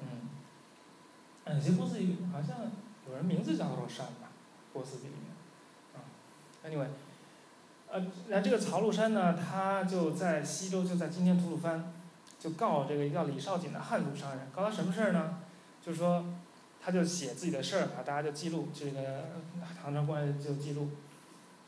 [0.00, 0.06] 嗯，
[1.44, 2.56] 嗯，其实波斯语好像
[3.06, 4.30] 有人名字叫罗山吧，
[4.72, 5.28] 波斯语里面，
[5.92, 6.00] 啊
[6.64, 6.88] ，anyway，
[7.90, 11.92] 呃，然后这个曹禄山呢，他就在西周，就在今天吐鲁番，
[12.40, 15.40] 就告这个叫李少景的汉族商人，告他什么事儿呢？
[15.84, 16.24] 就是说，
[16.80, 19.24] 他就写自己的事儿啊，大家就记录，这个
[19.82, 20.88] 唐朝官员就记录，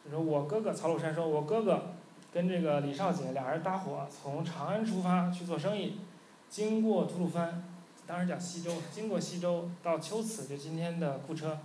[0.02, 1.92] 就说我哥哥曹禄山说，我哥哥。
[2.36, 5.96] 跟这个李少锦俩人搭伙从长安出发去做生意，
[6.50, 7.64] 经过吐鲁番，
[8.06, 11.58] 当时叫西周，经过西周到秋瓷，就今天的库车，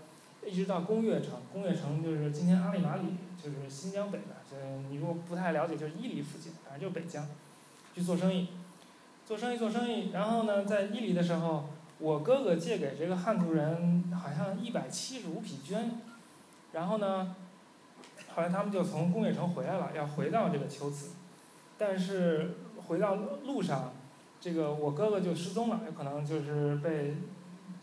[0.47, 7.27] 一直到工岳城，工岳城就是今天阿里马里，就是新疆北边，就你如果不太了解，就是伊犁附近，反正就是北疆，
[7.93, 8.47] 去做生意，
[9.27, 11.65] 做生意做生意，然后呢，在伊犁的时候，
[11.99, 15.89] 我哥哥借给这个汉族人好像一百七十五匹绢，
[16.71, 17.36] 然后呢。
[18.36, 21.12] 后来他们就从工业城回来了，要回到这个秋瓷，
[21.78, 22.56] 但是
[22.88, 23.94] 回到路上，
[24.39, 27.17] 这个我哥哥就失踪了，有可能就是被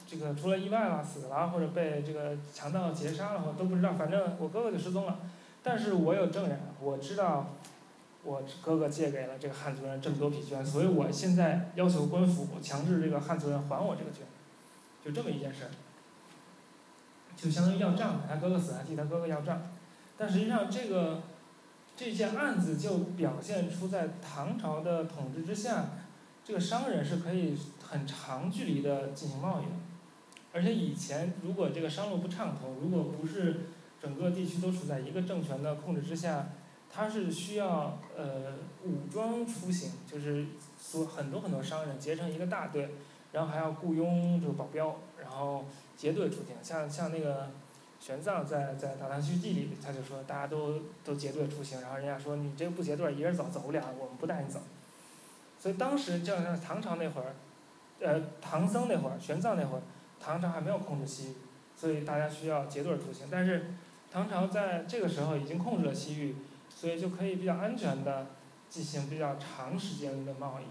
[0.07, 3.93] 这个出了意外了，死了，或者被这个强盗劫杀了，都不知道。
[3.93, 5.21] 反正我哥哥就失踪了，
[5.63, 7.55] 但是我有证人，我知道
[8.25, 15.71] 我哥哥借给了这个汉族人这么多匹绢，所以我现在要求官府强制这个汉族人还我这个绢，就这么一件事儿，
[17.37, 19.61] 就相当于要账，他哥哥死了，替他哥哥要账。
[20.21, 21.23] 但实际上，这个
[21.97, 25.91] 这件案子就表现出在唐朝的统治之下，
[26.45, 29.71] 这个商人是可以很长距离的进行贸易的。
[30.53, 33.61] 而且以前如果这个商路不畅通，如果不是
[34.03, 36.49] 整个地区都处在一个政权的控制之下，
[36.93, 38.55] 他是需要呃
[38.85, 40.47] 武装出行，就是
[40.83, 42.89] 说很多很多商人结成一个大队，
[43.31, 45.65] 然后还要雇佣这个保镖，然后
[45.97, 47.49] 结队出行，像像那个。
[48.01, 54.61] 玄奘在在《大唐西域记》里，他就说大家都都结队出行，然后人家说你这个不结队，一个人走走不了，我们不带你走。
[55.59, 57.35] 所以当时就像唐朝那会儿，
[58.01, 59.83] 呃，唐僧那会儿，玄奘那会儿，
[60.21, 61.35] 唐朝还没有控制西域，
[61.77, 63.27] 所以大家需要结队出行。
[63.31, 63.75] 但是
[64.11, 66.37] 唐朝在这个时候已经控制了西域，
[66.71, 68.27] 所以就可以比较安全的
[68.71, 70.65] 进行比较长时间的贸易。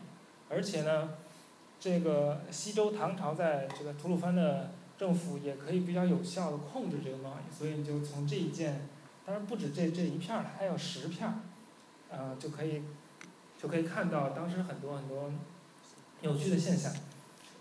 [0.50, 1.10] 而且呢，
[1.80, 4.72] 这个西周唐朝在这个吐鲁番的。
[4.98, 8.88] 政府也可以比较有效的控制这个贸易，所以你就从这一件，
[9.24, 11.36] 当然不止这这一片儿了，还有十片儿，
[12.10, 12.82] 呃，就可以，
[13.62, 15.32] 就可以看到当时很多很多
[16.22, 16.92] 有趣的现象。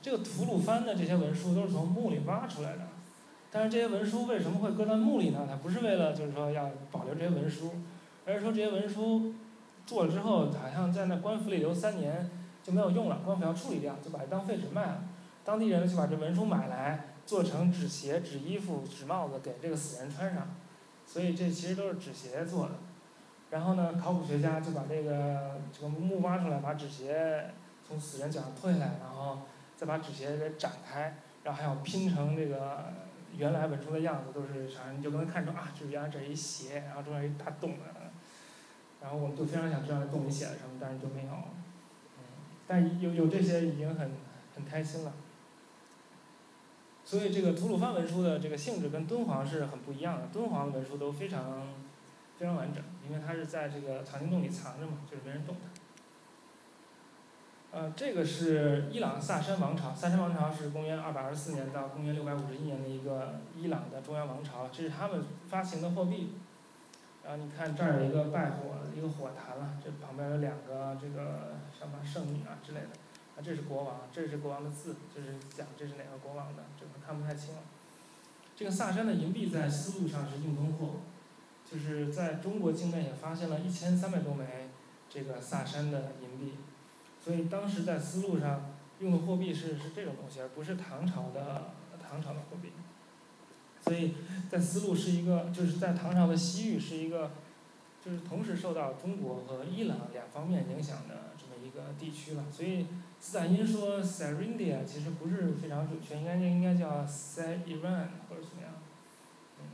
[0.00, 2.88] 这个吐鲁番的这些文书都是从墓里挖出来的，
[3.50, 5.46] 但是这些文书为什么会搁在墓里呢？
[5.46, 7.70] 它不是为了就是说要保留这些文书，
[8.24, 9.34] 而是说这些文书
[9.84, 12.30] 做了之后，好像在那官府里留三年
[12.62, 15.04] 就没有用了，官府要处理掉，就把它当废纸卖了。
[15.44, 17.08] 当地人就把这文书买来。
[17.26, 20.48] 做成纸鞋、纸衣服、纸帽子给这个死人穿上，
[21.04, 22.74] 所以这其实都是纸鞋做的。
[23.50, 27.50] 然后呢，考古学家就把这个这个墓挖出来，把纸鞋
[27.86, 29.40] 从死人脚上脱下来，然后
[29.76, 32.92] 再把纸鞋给展开，然后还要拼成这个
[33.36, 34.92] 原来文书的样子，都是啥？
[34.96, 37.74] 你就能看出啊，就是原来这一鞋，然后中间一大洞
[39.02, 41.30] 然后我们就非常想知道那洞里写了什么，但是就没有。
[41.30, 42.24] 嗯，
[42.66, 44.12] 但有有这些已经很
[44.54, 45.12] 很开心了。
[47.06, 50.26] 所以这个吐鲁番文书的这个性质跟敦煌是很不一样的。
[50.32, 51.62] 敦煌文书都非常
[52.36, 55.70] 非常完整，因为它是在这个藏经洞里藏着嘛，就是没人动它。
[57.70, 66.32] 呃，这个是伊朗萨珊王朝，萨珊王朝是公元224年到公元651年的一个伊朗的中央王朝，这是他们发行的货币。
[67.24, 72.88] 然后你看这儿有一个拜火一个火坛了，这旁边有两个这个什么圣女啊之类的。
[73.36, 77.60] 啊，这是国王，这是国王的字，就是讲这是哪个国王的，这个看不太清了。
[78.56, 81.00] 这个萨珊的银币在丝路上是硬通货，
[81.70, 84.70] 就是在中国境内也发现了一千三百多枚
[85.10, 86.54] 这个萨珊的银币，
[87.22, 91.72] 所以当时在丝路上用的货币是是这种东西，而不是唐朝的
[92.02, 92.72] 唐朝的货币。
[93.84, 94.14] 所以
[94.50, 97.32] 在丝路是一个，就是在唐朝的西域是一个，
[98.02, 101.32] 就是同时受到中国和伊朗两方面影响的
[101.66, 102.86] 一个地区了，所以。
[103.18, 108.74] 斯坦因说 Serendia 其实不是非常准确，应该应该叫 Syrian 或者怎么样。
[109.58, 109.64] 嗯。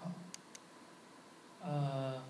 [0.00, 0.12] 好。
[1.60, 2.22] 呃，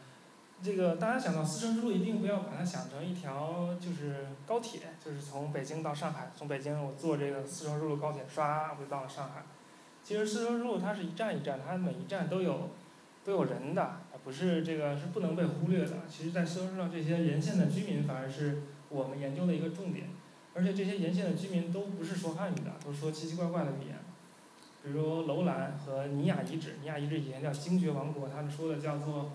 [0.62, 9.42] 这个大家想到丝绸之路，一定不要把它想成一条就是高铁，就是从北京到上海，从北京我坐这个丝绸之路高铁唰我就到了上海。
[10.02, 12.70] 其实丝绸之路它是一站一站，它每一站都有
[13.24, 16.02] 都有人的，不是这个是不能被忽略的。
[16.08, 20.08] 其实，在丝绸之路这些沿线的居民反而是我们研究的一个重点，
[20.54, 23.98] 而且这些沿线的居民都不是说汉语的，都说奇奇怪怪的语言。
[24.82, 29.32] 比如楼兰和尼雅遗址，尼雅遗址以前叫精绝王国，他们说的叫做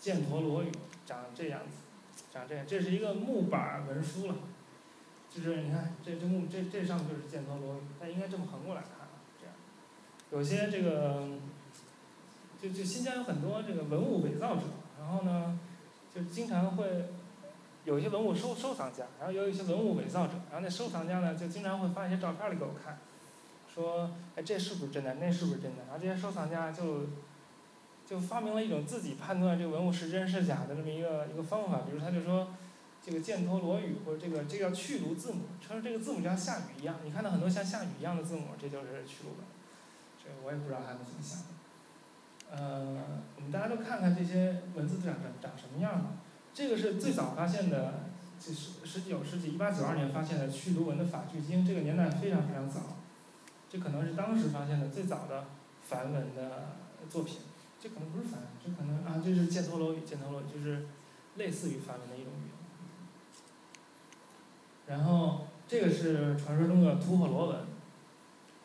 [0.00, 0.70] 犍陀罗语，
[1.04, 4.36] 长这样子，长这样，这是一个木板文书了，
[5.28, 9.08] 就是你看这这木这这上面就是犍陀罗语，但应该这么横过来看，
[9.40, 9.54] 这样，
[10.30, 11.26] 有些这个，
[12.62, 14.62] 就就新疆有很多这个文物伪造者，
[15.00, 15.58] 然后呢，
[16.14, 17.08] 就经常会
[17.84, 22.98] 有一些文物收收藏家，然后有一些文物伪造者，然后那收藏家呢就经常会发一些照片儿来给我看。
[23.74, 25.14] 说，哎，这是不是真的？
[25.14, 25.82] 那是不是真的？
[25.88, 27.06] 然后这些收藏家就，
[28.06, 31.78] 就发明了一种自己判断这个文物是真是假的这么一个一个方法。
[31.78, 32.48] 比如他就说，
[33.02, 36.96] 这个箭头罗语或者这个这叫去卢字母，说这个字母就像下雨一样。
[37.02, 39.44] 你看到很多像下雨一样的字母，这就是去卢的。
[40.22, 41.51] 这个我也不知道他们怎么想的。
[42.54, 43.02] 呃，
[43.36, 46.12] 我们大家都看看这些文字长长长什么样吧。
[46.52, 52.98] 这个是最早发现的，这十十九世纪一八九二年发现的去卢文的法句经，这个年代非常非常早。
[53.70, 55.46] 这可能是当时发现的最早的
[55.80, 56.76] 梵文的
[57.08, 57.38] 作品，
[57.80, 60.84] 这可能不是梵文，这可能啊，这是犍陀罗语，犍陀罗就是
[61.36, 62.54] 类似于梵文的一种语言。
[64.88, 67.60] 然后这个是传说中的吐火罗文，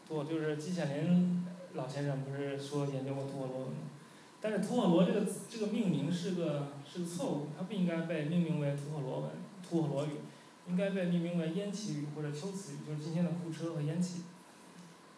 [0.05, 3.77] 吐就是季羡林老先生不是说研究过吐火罗文吗？
[4.39, 9.31] 但是吐火罗这个这个命名是个是个错误，它不应该被命名为吐火罗文、
[9.67, 10.11] 吐火罗语，
[10.69, 14.21] 应该被命名为烟气语或者秋词语，就是今天的库车和烟气。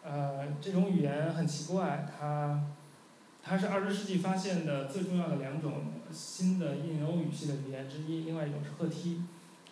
[0.02, 2.64] 呃，这种语言很奇怪，它，
[3.44, 5.74] 它是二十世纪发现的最重要的两种
[6.12, 9.22] 新的印欧语系的语言之一，另外一种是赫梯。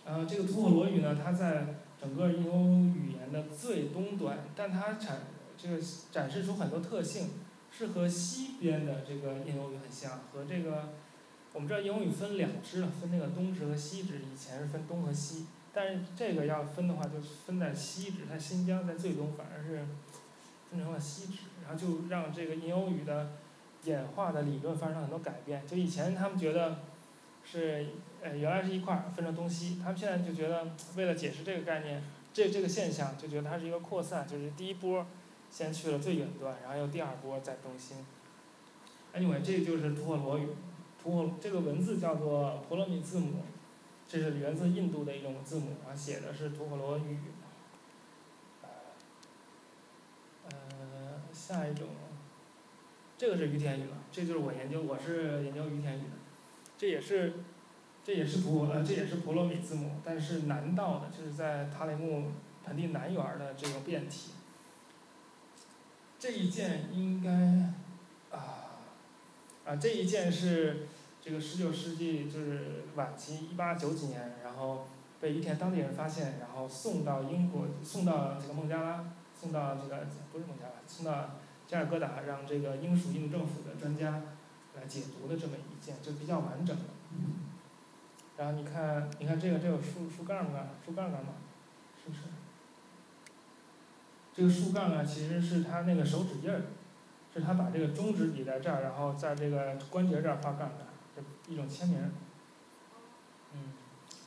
[0.03, 5.21] 呃，这个吐火罗语呢，它在整个印欧语言的最东端，但它产
[5.57, 5.77] 这个
[6.11, 7.31] 展示出很多特性，
[7.71, 10.89] 是和西边的这个印欧语很像，和这个
[11.53, 19.85] 我们知道印欧语分两支了，分那个东支和西支，以前是分东和西，但是这个要分的话，就分在西支，它新疆在最东，反而是。
[20.69, 23.29] 分成了西支，然后就让这个印欧语的
[23.85, 25.65] 演化的理论发生很多改变。
[25.65, 26.79] 就以前他们觉得
[27.45, 27.87] 是
[28.21, 30.67] 呃原来是一块儿分成东西，他们现在就觉得
[30.97, 35.07] 为了解释这个概念，这这个现象就觉得它是一个扩散，就是第一波
[35.49, 37.97] 先去了最远端，然后又第二波在中心。
[39.13, 40.47] Anyway，这就是吐火罗语，
[41.01, 43.41] 吐火这个文字叫做婆罗米字母，
[44.07, 47.17] 这是源自印度的一种字母，然后写的是吐火罗语。
[50.49, 50.51] 呃
[51.33, 51.88] 下一种，
[53.17, 56.17] 这个是于田语了，这就是我研究，我是研究于田语的，
[56.77, 57.33] 这也是，
[58.03, 62.31] 这也是普呃这也是婆罗米字母，但是南道的，就是在塔里木
[62.63, 64.31] 盆地南缘的这个变体。
[66.19, 67.30] 这一件应该，
[68.36, 68.80] 啊，
[69.65, 70.88] 啊这一件是
[71.21, 74.88] 这个十九世纪就是晚期一八九几年，然后
[75.19, 79.13] 被伊田当地人发现，然后送到英国，送到这个孟加拉。
[79.39, 81.36] 送到这个不是孟加拉，送到
[81.67, 84.23] 加尔各答，让这个英属印度政府的专家
[84.75, 86.84] 来解读的这么一件，就比较完整的。
[88.36, 91.34] 然后你看，你看这个这有竖竖杠杠，竖杠杠嘛，
[92.03, 92.21] 是不是？
[94.38, 96.62] 这个竖杠啊，其实是他那个手指印儿，
[97.34, 101.97] 是他把这个中指比在这儿，然后在这个关节这儿画杠杠，这一种签名。
[103.56, 103.73] 嗯，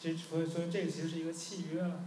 [0.01, 2.07] 这所以所以这个其实是一个契约了。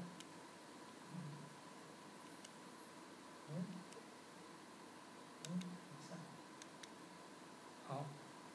[7.87, 8.05] 好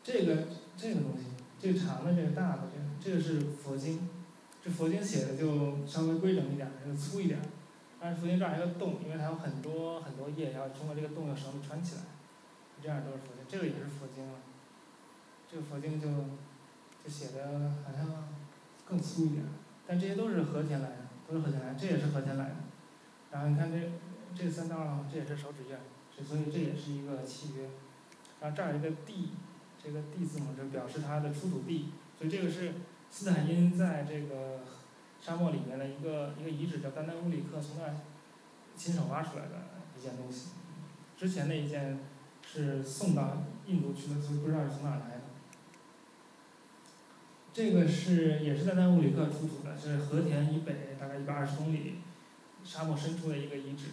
[0.04, 1.24] 这个这个东西，
[1.58, 4.10] 这个长的这个大的这个，这个是佛经，
[4.62, 7.42] 这佛经写的就稍微规整一点儿，就粗一点儿。
[8.00, 12.02] 但是佛经这儿还有一个洞，因为它有很多很多页，要通过这个洞用绳子穿起来。
[12.82, 14.38] 这样都是佛经，这个也是佛经了。
[15.50, 16.08] 这个佛经就
[17.02, 18.06] 就写的好像
[18.86, 19.44] 更粗一点，
[19.86, 20.96] 但这些都是和田来的，
[21.28, 22.56] 都是和田来，这也是和田来的。
[23.32, 23.90] 然后你看这
[24.36, 27.68] 这三道，这也是手指印，所以这也是一个契约。
[28.40, 29.30] 然后这儿一个地。
[29.80, 32.74] 这个 D 字母就表示它的出土地，所以这个是
[33.08, 34.58] 斯坦因在这个
[35.28, 37.96] 沙漠里面的一个一个遗址，叫丹丹乌里克，从那儿
[38.74, 39.56] 亲手挖出来的
[39.98, 40.52] 一件东西。
[41.18, 41.98] 之前那一件
[42.42, 45.22] 是送到印度去的，所以不知道是从哪儿来的。
[47.52, 51.96] 这个是也是丹丹乌里克出土的，是和田以北大概一百二十公里
[52.64, 53.88] 沙漠深处的一个遗址。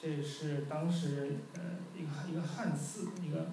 [0.00, 1.60] 这是当时呃
[1.94, 3.50] 一个一个汉寺一个。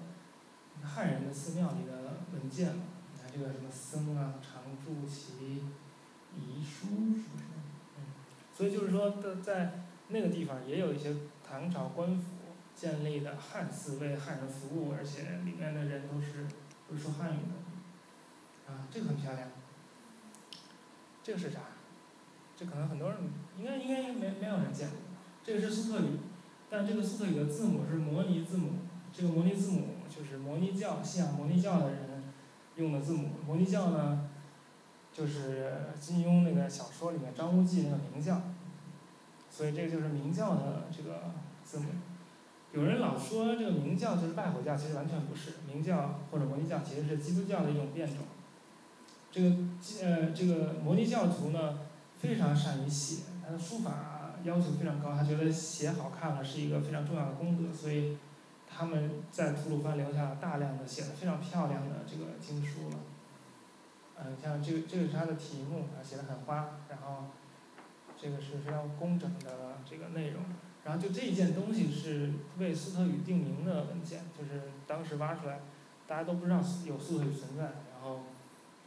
[0.82, 5.62] 汉人的寺庙里的文件，你看这个什么僧啊，常住其
[6.36, 7.44] 遗书是不是？
[7.96, 8.04] 嗯，
[8.52, 11.14] 所以就是说，在在那个地方也有一些
[11.46, 12.24] 唐朝官府
[12.74, 16.46] 建立的汉寺，为汉人服务，而且里面的人都是
[16.88, 18.72] 都是说汉语的。
[18.72, 19.48] 啊，这个很漂亮。
[21.22, 21.60] 这个是啥？
[22.56, 23.18] 这可能很多人
[23.58, 24.98] 应该应该没没有人见过。
[25.42, 26.18] 这个是苏特语，
[26.68, 28.72] 但这个苏特语的字母是摩尼字母。
[29.12, 32.22] 这个摩尼字母就是摩尼教信仰摩尼教的人
[32.76, 33.30] 用的字母。
[33.46, 34.29] 摩尼教呢，
[35.12, 38.40] 就是金庸那个小说里面张无忌那个明教，
[39.50, 41.32] 所以这个就是明教的这个
[41.64, 41.86] 字母。
[42.72, 45.54] 有人老说这个明教就是拜火教，其实完全不是。
[45.66, 48.18] 明教或者摩尼教其实是基督教的一种变种。
[49.30, 49.56] 这个
[50.02, 51.78] 呃这个摩尼教徒呢，
[52.18, 58.16] 非常善于写，他的书法要求非常高，他觉得写好看了是一个非常重要的功德，所以。
[58.72, 62.96] 他们在吐鲁番留下了大量的写的非常漂亮的这个经书了，
[64.22, 67.26] 嗯，像这个这个是它的题目，啊写的很花，然后
[68.20, 70.42] 这个是非常工整的这个内容，
[70.84, 75.60] 然后就这一件东西是为斯特语定名的文件，就是当时挖出来，
[76.06, 78.20] 大家都不知道有苏特语存在，然后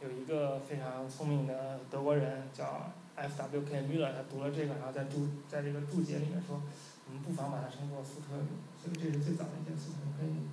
[0.02, 3.82] 有一个非常聪明的德国人叫 F.W.K.
[3.82, 6.62] Müller，他读了这个，然后在注在这个注解里面说，
[7.08, 8.46] 我们不妨把它称作斯特语。
[8.80, 10.46] 所以这是最早的一件事情，可以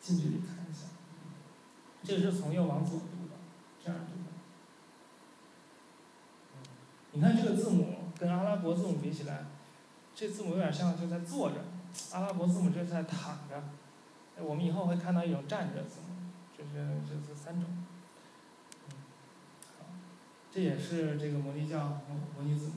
[0.00, 0.86] 近距离看一下。
[2.02, 3.34] 这是从右往左读的，
[3.84, 4.24] 这样读的。
[7.14, 9.44] 你看这个字母跟阿拉伯字母比起来，
[10.14, 11.64] 这字母有点像就在坐着，
[12.12, 13.62] 阿拉伯字母就是在躺着。
[14.42, 16.08] 我们以后会看到一种站着字母，
[16.58, 17.64] 这是这是三种。
[20.50, 22.72] 这也是这个摩尼教摩摩尼字母，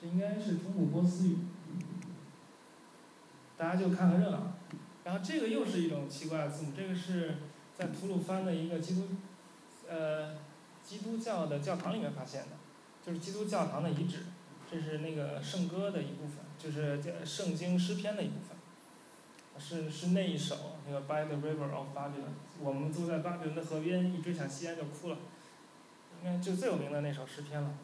[0.00, 1.38] 这应该是中古波斯语。
[3.56, 4.52] 大家就看看热闹，
[5.02, 7.38] 然后这个又是一种奇怪的字母，这个是
[7.76, 9.08] 在吐鲁番的一个基督，
[9.88, 10.36] 呃，
[10.84, 12.48] 基督教的教堂里面发现的，
[13.08, 14.18] 就是基督教堂的遗址，
[14.70, 18.54] 这是那个圣歌的一部分，就是圣经诗篇的一部分，
[19.58, 25.16] 是是那一首那个 By the River of Babylon，我们坐在巴比伦的河边，一追想吸烟就哭了，
[26.22, 27.74] 应该就最有名的那首诗篇了，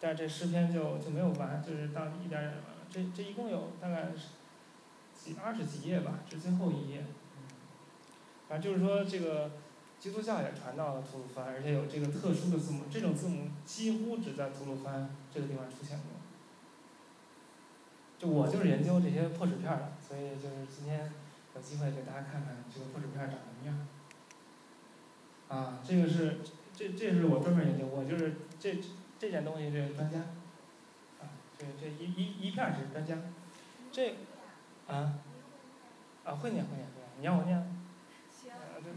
[0.00, 4.28] 但这诗篇就就没有完，就是到一点点完，这这一共有大概是。
[5.14, 7.04] 几二十几页吧，这最后一页。
[8.48, 9.52] 反正就是说，这个
[10.02, 16.06] 基督教也传到了吐鲁番，而且有这个特殊的字母，这种字母几乎只在吐鲁番这个地方出现过。
[18.18, 21.12] 就我就是研究这些破纸片的，所以就是今天
[21.54, 23.86] 有机会给大家看看这个破纸片长什么样。
[25.46, 26.38] 啊，这个是
[26.74, 28.76] 这这是我专门研究，我就是这
[29.20, 30.18] 这件东西是专家。
[31.20, 33.18] 啊，这这一一一片是专家，
[33.92, 34.16] 这。
[34.88, 35.14] 啊，
[36.24, 37.81] 啊会念会念会念，你让我念，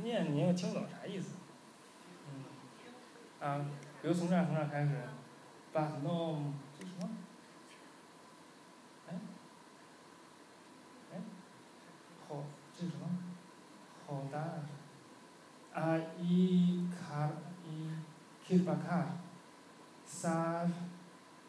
[0.04, 1.36] 念你要听不懂啥意思，
[2.30, 3.66] 嗯，啊，
[4.02, 4.92] 比如从这儿从这儿开始
[5.74, 7.10] ，but no 这什么？
[9.08, 9.14] 哎，
[11.14, 11.20] 哎，
[12.28, 12.44] 好
[12.78, 13.08] 这什么？
[14.08, 14.40] 好大，
[15.80, 17.30] 啊一卡
[17.66, 17.90] 一
[18.46, 19.18] ，k 巴卡，
[20.06, 20.70] 萨，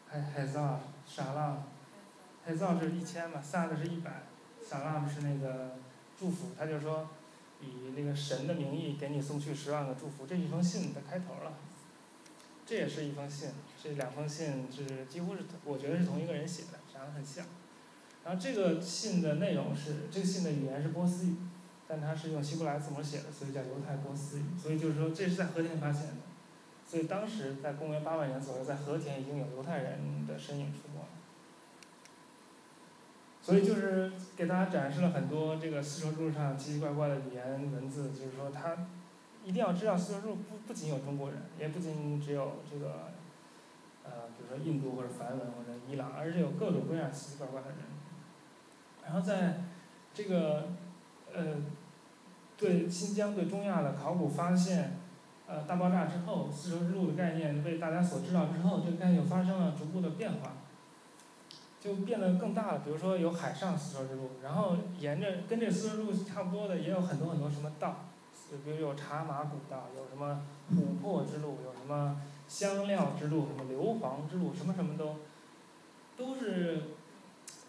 [0.09, 1.57] 海海造沙拉，
[2.45, 4.23] 海造是一千嘛，萨的是一百。
[4.59, 5.77] 萨拉是那个
[6.19, 7.07] 祝福，他就说
[7.61, 11.53] 以那个神的名义给你送去十万个祝福，这是一封信的开头了。
[12.65, 13.49] 这也是一封信，
[13.81, 17.45] 这两封信是几乎是我觉得是同一个人写的，长得很像。
[18.25, 21.35] 然后这个信的内容是，这个信的语言是波斯语，
[21.87, 24.43] 但它是用希伯来字母写的，所以叫犹太波斯语。
[24.61, 26.17] 所以就是说这是在和田发现的，
[26.85, 31.07] 所以当时在公元八万年左右，在和田已经有犹太人的身影出没了。
[33.47, 38.75] 所以就是给大家展示了很多这个丝绸之路上奇奇怪怪的语言文字，就是说他
[39.45, 43.13] 一定要知道丝绸之路不不仅有中国人，也不仅只有这个
[44.03, 47.77] 呃，比如说印度或者梵文或者伊朗，而是有各种各样奇奇怪怪的人。
[49.05, 49.61] 然后在
[50.13, 50.67] 这个
[51.33, 51.55] 呃
[52.57, 54.97] 对新疆对中亚的考古发现
[55.47, 60.51] 呃大爆炸之后，丝绸之路的概念被大家所知道之后，这个概念发生了逐步的变化。
[61.79, 68.05] 就变得更大了，比如说有海上丝绸之路，然后沿着跟这丝绸之路差不多的也有很多很多什么道，
[68.51, 75.17] 就比如有茶马古道，有什么琥珀之路，有什么香料之路，什么硫磺之路，什么什么都，
[76.17, 76.81] 都是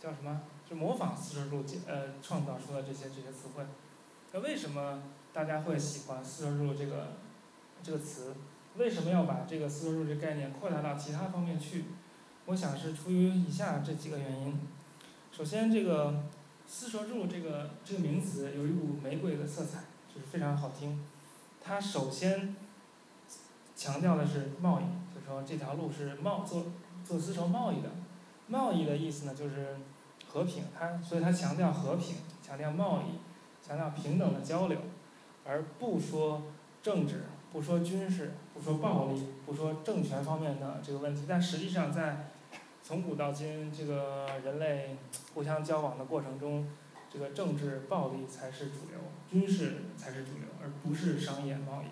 [0.01, 0.41] 叫什么？
[0.69, 3.65] 就模仿丝绸之路呃创造出的这些这些词汇。
[4.33, 5.03] 那为什么
[5.33, 7.09] 大家会喜欢丝绸之路这个
[7.83, 8.35] 这个词？
[8.77, 11.85] 为什么要把这个丝绸之路这概念扩大到其他方面去？
[12.49, 14.59] 我想是出于以下这几个原因。
[15.31, 16.25] 首先，这个
[16.67, 21.05] “丝绸之路”这个这个名词有一股玫瑰的色彩，就是非常好听。
[21.63, 22.57] 它首先
[23.77, 24.85] 强调的是贸易，
[25.15, 26.65] 就说这条路是贸做
[27.05, 27.91] 做丝绸贸易的。
[28.47, 29.77] 贸易的意思呢，就是
[30.27, 33.19] 和平，它所以它强调和平，强调贸易，
[33.63, 34.79] 强调平等的交流，
[35.45, 36.45] 而不说
[36.83, 41.25] 政治，不说军事，不说暴力，不说政权方面的这个问题。
[41.29, 42.28] 但实际上，在
[42.89, 44.97] 从古到今，这个人类
[45.35, 46.67] 互相交往的过程中，
[47.13, 48.99] 这个政治暴力才是主流，
[49.31, 51.87] 军事才是主流，而不是商业贸易。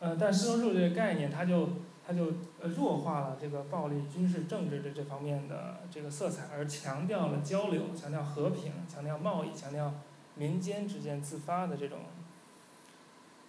[0.00, 1.68] 呃，但丝绸之路这个概念，它就
[2.06, 2.32] 它就
[2.62, 9.92] 呃弱化了这个暴力、军事、政治的这方面的这个色彩，而强调了交流，强调和平，强调贸易，强调
[10.34, 11.98] 民间之间自发的这种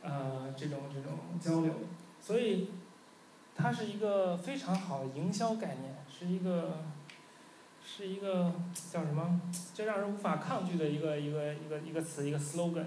[0.02, 1.76] 呃这种这种交流，
[2.20, 2.72] 所以
[3.62, 6.78] 它是一个非常好的营销概念，是一个
[7.86, 8.54] 是一个
[8.92, 9.42] 叫什么？
[9.74, 12.86] 就让人无法抗拒的一个一个一个一个词，一个 slogan。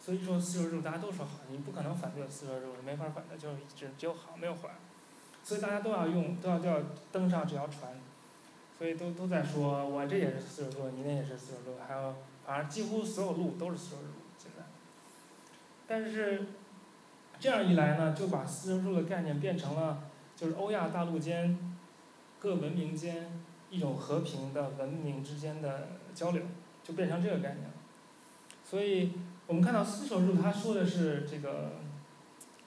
[0.00, 4.70] 所以说丝绸之路大家都说好，你不可能反对丝绸之路，没法反对，就是只只有好没有坏。
[5.44, 6.80] 所以大家都要用，都要都要
[7.12, 7.92] 登上这条船。
[8.78, 12.14] 所以都都在说，我这也是丝绸之路，你那也是丝绸之路，还有
[12.46, 14.62] 反正几乎所有路都是丝绸之路现在。
[15.86, 16.46] 但是
[17.40, 20.04] 这样一来呢，就把丝绸之路的概念变成了，
[20.36, 21.58] 就是欧亚大陆间
[22.38, 26.42] 各文明间一种和平的文明之间的交流，
[26.82, 27.74] 就变成这个概念了。
[28.64, 29.12] 所以。
[29.48, 31.70] 我们看到丝绸之路，他说的是这个，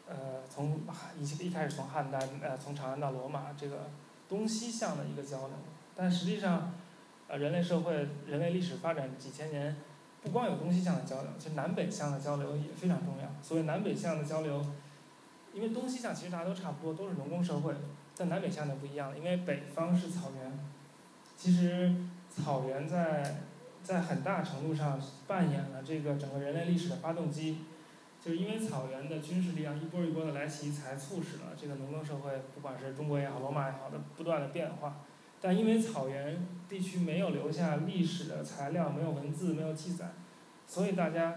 [0.08, 0.82] 呃，从
[1.16, 3.92] 一一开始从汉代，呃，从长安到罗马，这个
[4.28, 5.50] 东西向的一个交流。
[5.96, 6.74] 但实际上，
[7.28, 9.76] 呃，人类社会、人类历史发展几千年，
[10.22, 13.30] 不光有东西向的交流，其实南北向的交流也非常重要。
[13.42, 14.66] 所谓南北向的交流，
[15.54, 17.74] 因为东西向其实大家都差不多，都是农耕社会，
[18.18, 20.60] 但南北向的不一样，因为北方是草原，
[21.36, 21.94] 其实
[22.30, 23.42] 草原在。
[23.84, 27.58] 在很大程度上扮演了这个整个人类历史的发动机，
[28.24, 34.98] 就是因为草原的军事力量一波一波的来袭，才促使了这个农耕社会，不管是中国也好，罗马也好的不断的变化。
[35.42, 40.12] 但因为草原地区没有留下历史的材料，没有文字，没有记载，
[40.68, 41.36] 所以大家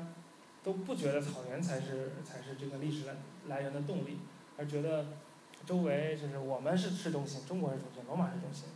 [0.62, 3.14] 都不觉得草原才是才是这个历史来
[3.48, 4.18] 来源的动力，
[4.58, 5.06] 而觉得
[5.64, 8.68] 周围就是我们是是中心，中国是中心，罗马是中心。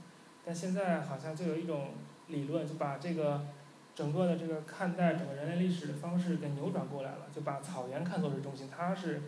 [0.45, 1.91] 但现在好像就有一种
[2.29, 3.47] 理论，就把这个。
[3.95, 9.21] 整个的这个看待整个人类历史的方式给扭转过来了，就把草原看作是中心，它是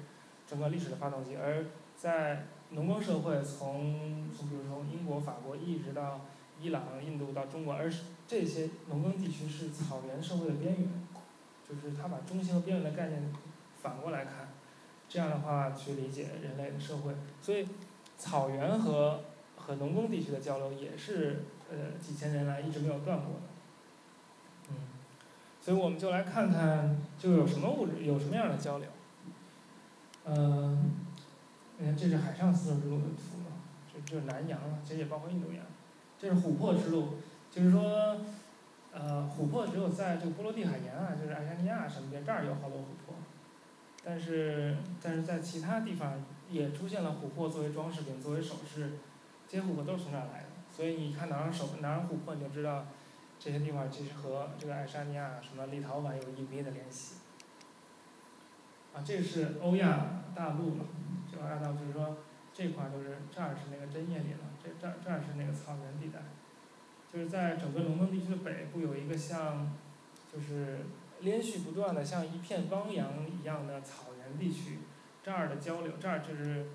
[0.46, 1.34] 整个历史的发动机。
[1.34, 6.20] 而在农耕社会，从从比如说英国、法国一直到
[6.60, 7.92] 伊朗、印度到中国，而
[8.28, 10.88] 这些农耕地区是草原社会的边缘，
[11.68, 13.32] 就是他把中心和边缘的概念
[13.82, 14.48] 反过来看，
[15.08, 17.12] 这样的话去理解人类的社会。
[17.42, 17.66] 所以，
[18.16, 19.20] 草原和
[19.56, 23.40] 和农耕地区的交流也是呃几千年来一直没有断过的。
[24.68, 24.74] 嗯，
[25.60, 28.86] 所以我们就来看看，就有什么物质，有什么样的交流。
[30.24, 30.94] 嗯，
[31.80, 33.56] 你看这是海上丝绸之路的图嘛，
[33.90, 35.64] 这这是南洋了，其实也包括印度洋。
[36.18, 37.14] 这是琥珀之路，
[37.50, 38.20] 就是说，
[38.92, 43.14] 呃，琥珀只有在这个波罗的海沿岸，就是爱沙尼亚什么的这儿有好多琥珀，
[44.04, 48.92] 但是但是在其他地方也出现了琥珀作为装饰品，作为首饰，
[49.48, 50.46] 这些琥珀都是从这儿来的。
[50.70, 52.84] 所以你看哪儿手哪儿琥珀，你就知道。
[53.42, 57.14] 这些地方其实和这个爱沙尼亚、什么立陶宛有隐秘的联系。
[58.94, 60.84] 啊，这个是欧亚大陆了，
[61.30, 62.18] 这欧亚大陆就是说
[62.52, 66.20] 这块儿就是这儿是那个针叶林了，这这儿这儿是那个草原地带，
[67.12, 69.76] 就是在整个农耕地区的北部有一个像，
[70.32, 70.80] 就是
[71.20, 74.78] 连续不断的像一片汪洋一样的草原地区，
[75.22, 76.66] 这儿的交流，这儿就是。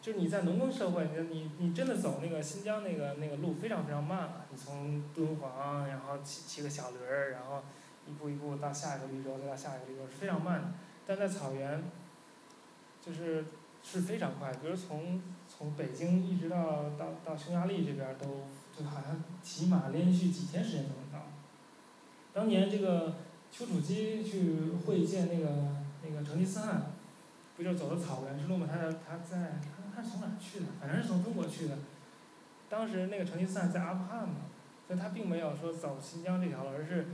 [0.00, 4.46] 就是你在农耕社会，你你你真的走那个新疆那个那个路非常非常慢了。
[4.48, 7.64] 你从敦煌，然后骑骑个小驴儿，然后
[8.06, 10.68] 一步一步到下一个绿洲，再到下一个绿洲是非常慢的。
[11.08, 11.82] 但在草原，
[13.00, 13.46] 就是
[13.82, 14.52] 是非常快。
[14.52, 18.44] 比如从从北京一直到到到匈牙利这边都
[18.76, 21.26] 就好像骑马连续几天时间都能到。
[22.34, 23.14] 当年这个
[23.50, 25.48] 丘处机去会见那个
[26.02, 26.92] 那个成吉思汗，
[27.56, 28.68] 不就走的草原之路吗？
[28.70, 29.58] 他他在。
[29.96, 30.66] 他是从哪去的？
[30.80, 31.76] 反正是从中国去的。
[32.68, 34.42] 当时那个成吉思汗在阿富汗嘛，
[34.86, 37.08] 所以他并没有说走新疆这条路，而是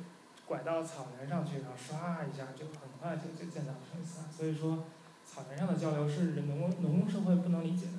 [0.47, 4.32] 拐到草原上去，然后唰一下就很快就就见到了成吉思汗。
[4.32, 4.84] 所以说，
[5.24, 7.99] 草原上的交流是人农耕农耕社会不能理解的，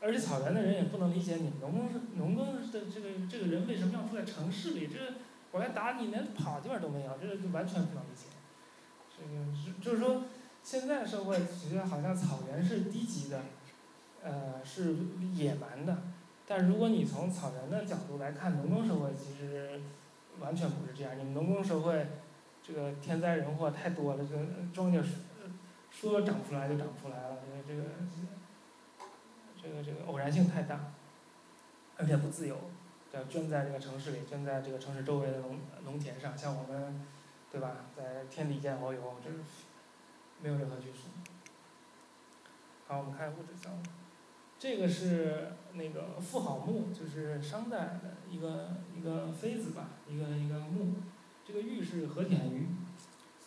[0.00, 4.86] 而且草原的人也不能理解你农耕农耕的这个这个人为什么要住在城市里？
[4.86, 4.98] 这
[5.50, 8.26] 我来打你，连跑地方都没有，这就完全不能理解。
[9.16, 10.24] 这个就是说。
[10.60, 13.40] 现在社会觉得好像草原是低级的，
[14.22, 14.96] 呃，是
[15.32, 15.96] 野蛮的。
[16.46, 19.80] 但如果你从草原的角度来看农耕社会，其实
[20.40, 21.18] 完全不是这样。
[21.18, 22.06] 你们农耕社会，
[22.62, 25.02] 这个天灾人祸太多了，这个庄稼
[25.90, 27.82] 说长不出来就长不出来了，因为这个
[29.60, 30.92] 这个这个偶然性太大，
[31.96, 32.56] 而且不自由，
[33.12, 37.06] 要圈在这个城市里，圈在这个城市周围的农农田上，像我们，
[37.50, 39.38] 对吧，在天地间遨游，这是
[40.42, 41.08] 没有任何拘束。
[42.86, 43.82] 好，我们看物质项目，
[44.58, 50.94] 这个是那个妇好墓，就是商代的一个一个妃子吧，一个一个墓。
[51.46, 52.66] 这个玉是和田玉，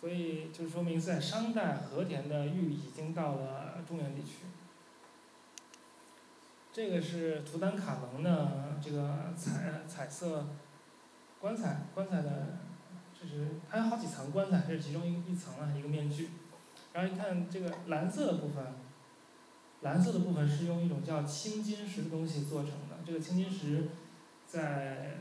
[0.00, 4.46] 所以就说明在商代和田的玉已经到了中原地区。
[6.72, 10.46] 这个是图坦卡蒙的这个彩彩色
[11.38, 12.58] 棺材，棺材的，
[13.12, 16.30] 就是它有好几层棺材，这是其中一一层啊，一个面具。
[16.92, 18.64] 然后一看这个蓝色的部分，
[19.82, 23.88] 蓝色的部分是用一种叫青金石的东西做成的，这个青金石
[24.46, 25.18] 在。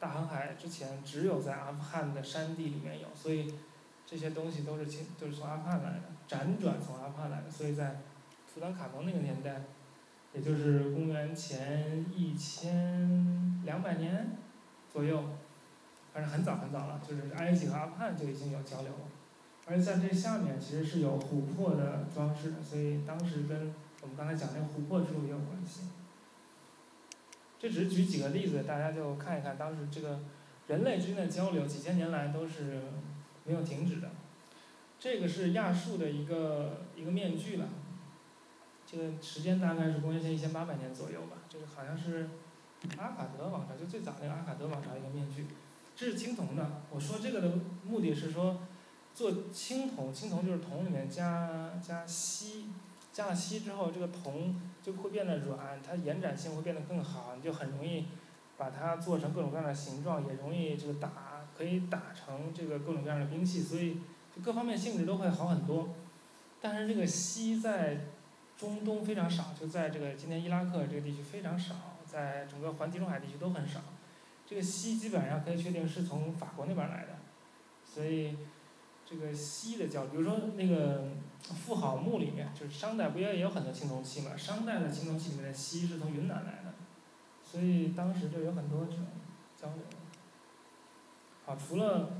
[0.00, 3.52] 大航海之前，只有在阿富汗的山地里面有，所以
[4.06, 7.50] 这些东西都是青都是从阿富汗来的，辗转从阿富汗来的。
[7.50, 7.96] 所以在
[8.46, 9.62] 图坦卡蒙那个年代，
[10.32, 14.38] 也就是公元前一千两百年
[14.88, 15.20] 左右，
[16.12, 19.00] 反正很早很早了，就是埃及和阿富汗就已经有交流了。
[19.66, 23.74] 而在这下面其实是有琥珀的装饰的，所以当时跟
[24.10, 25.82] 我们刚才讲那个琥珀之路也有关系。
[27.58, 30.20] 这只是举几个例子，大家就看一看当时这个
[30.68, 32.82] 人类之间的交流，几千年来都是
[33.44, 34.10] 没有停止的。
[34.98, 37.68] 这个是亚述的一个一个面具了，
[38.86, 41.38] 这个时间大概是公元前一千八百年左右吧。
[41.48, 42.30] 这个好像是
[42.96, 45.46] 阿卡德王朝，就最早那个阿卡德王朝一个面具，
[45.96, 46.82] 这是青铜的。
[46.90, 48.60] 我说这个的目的是说，
[49.14, 52.66] 做青铜，青铜就是铜里面加加锡。
[53.18, 58.06] 加了锡之后，这个铜就会变得软，它延展性会变得更好，你就很容易
[58.56, 63.94] 把它做成各种各样的形状，也容易这个打，可以打成这个各种各样的兵器，所以
[64.32, 65.88] 就各方面性质都会好很多。
[66.60, 68.02] 但是这个锡在
[68.56, 71.74] 中东非常少，就在这个今天伊拉克这个地区非常少，
[72.06, 73.80] 在整个环地中海地区都很少。
[74.46, 77.16] 这个锡基本上可以确定是从法国那边来的，
[77.84, 78.36] 所以。
[79.08, 84.36] 这个锡的胶，比如说那个妇好墓里面，就是商代不也有很多青铜器嘛？
[84.36, 86.74] 商代的青铜器里面的锡是从云南来的，
[87.42, 89.06] 所以当时就有很多这种
[89.56, 89.82] 交流。
[91.46, 92.10] 好，除了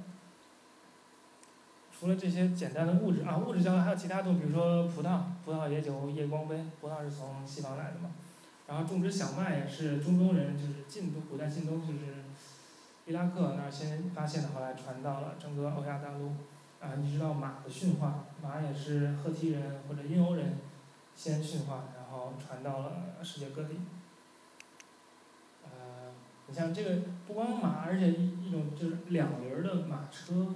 [1.92, 8.12] 除了这些简单的物质啊，物质交流还有其他东西，比如说葡萄，葡萄也有夜光杯，葡萄是从西方来的嘛。
[8.66, 12.24] 然后种植小麦也是中东人，就是晋东，古代晋东就是
[13.04, 16.32] 伊拉克那儿先发现的，后来传到了整个欧亚大陆。
[16.80, 20.58] 啊，你知道马的驯化，马也是赫梯人或者印欧人
[21.16, 23.80] 先驯化，然后传到了世界各地。
[25.64, 26.12] 呃，
[26.46, 30.54] 你像这个不光马，而且一一种就是两轮的马车，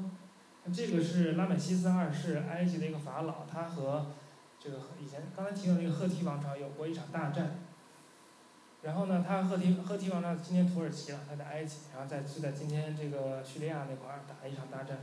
[0.72, 4.12] 这个是拉美西斯二世，埃及的一个法老，他和
[4.60, 7.58] 这个以前刚才提到那个赫梯王朝有过一场大战。
[8.82, 14.98] 然后呢，他赫梯赫梯王朝今天土耳其了，他在埃及，然后在就在今天这个叙利亚那块儿打了一场大战。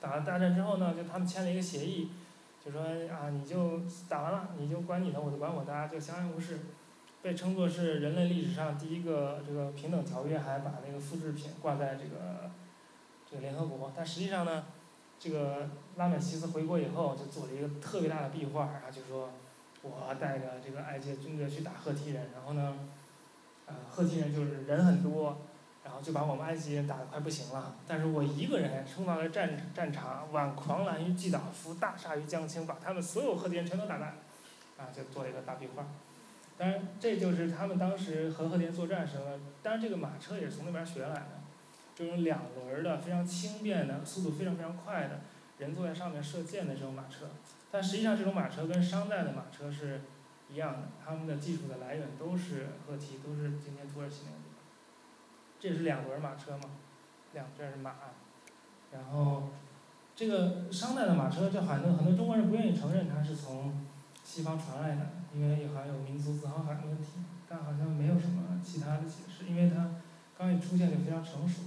[0.00, 2.10] 打了大战之后呢，就他们签了一个协议，
[2.64, 6.58] 就说啊，你就打完了，你就管你的，我就管我的，大家就相安无事，
[7.22, 12.50] 被称作是人类历史上第一个这个平等条约，还把那个复制品挂在这个
[13.28, 13.90] 这个联合国。
[13.96, 14.64] 但实际上呢，
[15.18, 19.30] 这个拉美西斯回国以后，就做了一个特别大的壁画，然后就说，
[19.82, 22.78] 我带着这个埃及军队去打赫梯人，然后呢，
[23.66, 25.38] 呃，赫梯人就是人很多。
[25.86, 34.06] 然后就把我们埃及人打得快不行了，但是我一个人冲到了战战场，挽狂澜于既倒扶，大厦于将倾，把他们所有赫梯人全都打败，
[34.76, 35.86] 啊，就做了一个大壁画。
[36.58, 39.24] 当然，这就是他们当时和赫梯人作战时候，
[39.62, 41.28] 当然这个马车也是从那边学来的，
[41.94, 45.20] 这种两轮的非常轻便的、速度非常非常快的，
[45.58, 47.26] 人坐在上面射箭的这种马车。
[47.70, 50.00] 但实际上，这种马车跟商代的马车是
[50.50, 54.35] 一样的，他们的技术的来源都是赫梯，都是今天土耳其那个。
[55.68, 56.70] 这是两轮马车嘛，
[57.32, 57.92] 两这是马，
[58.92, 59.48] 然后
[60.14, 63.84] 这个商代的马车，就很多很多中国人不愿意承认它是从
[64.22, 67.14] 西方传来的，因为好像有民族自豪感的问题，
[67.48, 69.90] 但好像没有什么其他的解释，因为它
[70.38, 71.62] 刚一出现就非常成熟。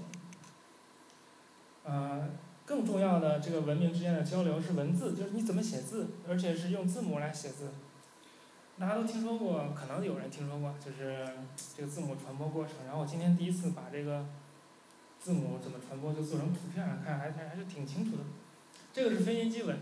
[1.84, 2.30] 呃，
[2.66, 7.72] 更重要的这个文明之间的交流是文字，就是你怎么写字，而且是用字母来写字。
[8.80, 11.28] 大家都听说过，可能有人听说过，就是
[11.76, 12.76] 这个字母传播过程。
[12.86, 14.26] 然后我今天第一次把这个
[15.20, 18.24] 字母怎么传播就做成图片上看，还还还是挺清楚的。
[18.94, 19.78] 这个是腓尼基文，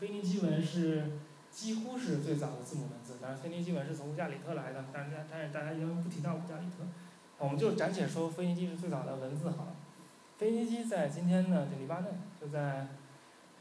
[0.00, 1.12] 腓尼基文是
[1.52, 3.18] 几乎是最早的字母文字。
[3.22, 6.84] 但是，腓尼基文是从乌加里特来的，但是但是大家因为不提到乌加里特，
[7.38, 9.76] 我们就暂且说腓尼基是最早的文字好了。
[10.38, 12.88] 腓尼基在今天的这黎巴嫩，就在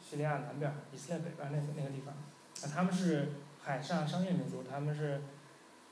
[0.01, 2.15] 叙利亚南边、以色列北边儿那那个地方。
[2.15, 3.33] 啊，他们是
[3.63, 5.21] 海上商业民族，他们是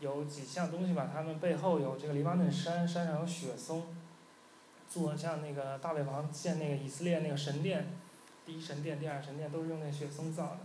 [0.02, 3.84] 有几项东西吧，他们背后有这个黎巴嫩山，山上有雪松，
[4.90, 7.88] 做像那个大卫王建那个以色列那个神殿，
[8.46, 10.58] 第一神殿、第二神殿都是用那雪松造的。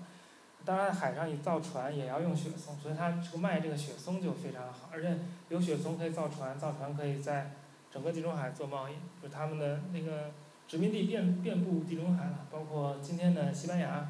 [0.64, 5.16] 当然，海上一造船也要用雪松，所以他这个卖这个雪松就非常好，而且
[5.48, 7.52] 有雪松可以造船，造船可以在
[7.88, 10.32] 整个地中海做贸易，就他们的那个
[10.66, 14.08] 殖民地遍遍布地中海了，包括今天的西班牙，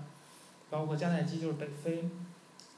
[0.70, 2.08] 包括迦太基就是北非。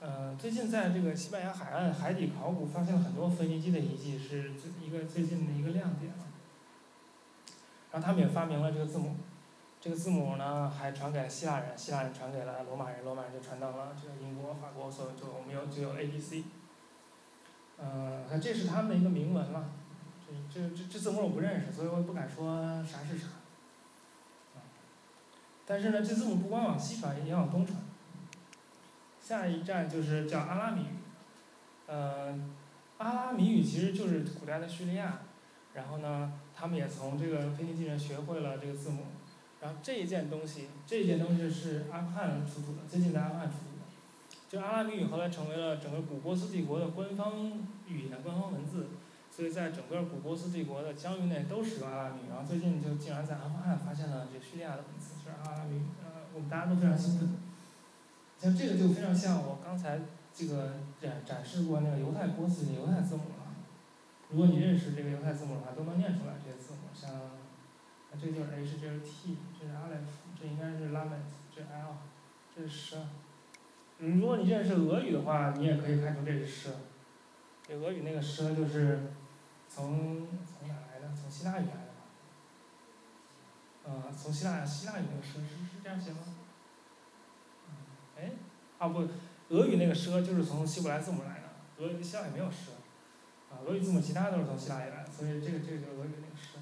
[0.01, 6.25] 呃，最近在这个西班牙海岸海底考古发现了很多腓尼基的遗迹，是最一个最近的一个亮点了。
[7.91, 9.17] 然后他们也发明了这个字母。
[9.81, 16.45] 这个字母呢，还传给了希腊人，希腊人传给了罗马人，罗马人就传到了这个英国、法国，所以就我们有就有 A B C。
[17.81, 19.71] 嗯，那这是他们的一个铭文了。
[20.27, 23.27] 这这这这字母我不认识，所以我也不敢说啥是啥。
[25.67, 27.79] 但是呢，这字母不光往西传，也往东传。
[29.29, 30.97] 下一站就是叫阿拉米语。
[31.87, 32.51] 嗯，
[32.97, 35.19] 阿拉米语其实就是古代的叙利亚，
[35.75, 39.03] 然后呢，他们也从这个腓尼基人学会了这个字母。
[39.61, 43.85] 然后这一件东西，这一件东西是阿富汗出土的，最近在阿富汗出土的。
[44.49, 47.53] 就阿拉米语后来成为了整个古波斯帝国的官方
[47.87, 48.87] 语言、官方文字，
[49.31, 52.31] 所以在整个古波斯帝国的疆域内都使用阿拉米语。
[52.31, 55.83] 然后最近就竟然在阿富汗发现了这叙利亚的文字，是阿拉米语。
[56.03, 57.29] 呃，我们大家都非常兴奋。
[58.39, 60.01] 像这个就非常像我刚才
[60.33, 63.55] 这个展展示过那个犹太波斯的犹太字母了。
[64.31, 67.11] 如果你认识这个犹太字母的话，都能念出来这些字母，像。
[68.21, 70.09] 这就是 H，这是 T，这是 Aleph，
[70.41, 71.21] 这应该是 Lamet，
[71.55, 71.99] 这是 L，
[72.57, 72.99] 这是 Sh。
[73.99, 76.73] 如果你认识俄语的话，你也可以看出这是 Sh。
[77.69, 79.13] 这俄语那个 Sh 就是
[79.69, 81.15] 从从哪来的？
[81.15, 82.03] 从希腊语来的吧？
[83.85, 86.19] 呃，从希腊希腊语那个 Sh 是是这样写吗？
[88.79, 89.07] 啊不，
[89.49, 92.71] 俄语那个 Sh 就是从希伯来字母来的，俄语希腊语没有 Sh。
[93.51, 96.59] 啊，俄语字母其他都是从希腊语来的，所以这个这个就是俄语那个 Sh。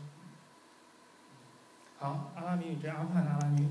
[1.98, 3.68] 好，阿拉米语这阿富汗的阿拉米语，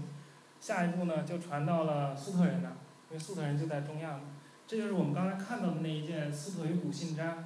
[0.59, 2.75] 下一步呢就传到了粟特人那儿，
[3.09, 4.21] 因为粟特人就在中亚嘛。
[4.67, 7.37] 这就是我们刚才看到的那一件粟特语古信札，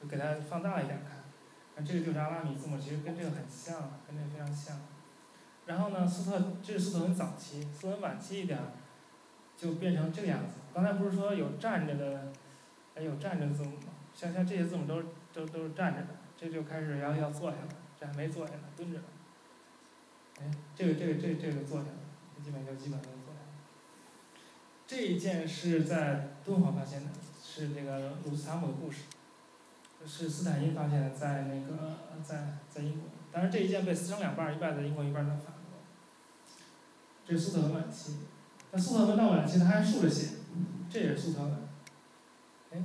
[0.00, 1.24] 就给它放大一点看，
[1.76, 4.76] 那这个就是阿拉米字母，其实跟这个很像，跟这个非常像。
[5.66, 8.58] 然后呢，粟特这是粟特文早期，粟特文晚期一点，
[9.58, 10.54] 就变成这个样子。
[10.72, 12.32] 刚才不是说有站着的，
[12.94, 13.92] 还有站着字母吗？
[14.14, 19.04] 像像这些字母都是都都是站着的，这就开始要要坐下了，这还没坐下呢，蹲着呢。
[20.40, 21.98] 哎，这个这个这这个坐下了，
[22.36, 23.46] 这基本就基本都坐下了。
[24.86, 27.10] 这一件是在敦煌发现的，
[27.42, 29.02] 是这个鲁斯塔姆的故事，
[30.06, 33.10] 是斯坦因发现的，在那个在在英国。
[33.32, 35.78] 当然这一件被撕成两半儿，一半在英国，一半在法国。
[37.26, 38.16] 这是粟特文晚期，
[38.70, 40.36] 那粟特文到晚期它还竖着写，
[40.90, 41.52] 这也是粟特文。
[42.70, 42.82] 哎，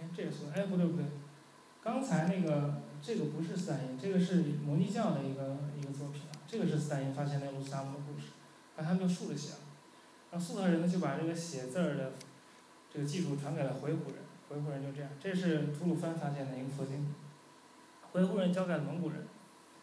[0.00, 1.04] 哎，这也是，哎不对不对，
[1.82, 6.38] 刚才那个这个不是斯坦因，这个是摩尼教的一个一个作品啊。
[6.46, 8.28] 这个是斯坦因发现那鲁斯塔姆的故事，
[8.76, 9.58] 那他们就竖着写了，
[10.30, 12.12] 然后粟特人呢就把这个写字儿的
[12.90, 14.14] 这个技术传给了回鹘人，
[14.48, 17.14] 回鹘人就这样，这是吐鲁番发现的一个佛经，
[18.12, 19.26] 回鹘人交给了蒙古人，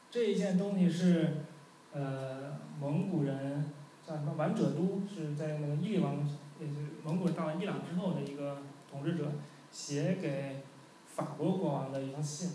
[0.10, 1.46] 这一件东西是
[1.92, 3.72] 呃蒙古人
[4.08, 6.18] 叫什么完者都是在那个伊利王，
[6.60, 9.32] 也就是蒙古到伊朗之后的一个统治者
[9.72, 10.64] 写给
[11.08, 12.52] 法国国王的一封信，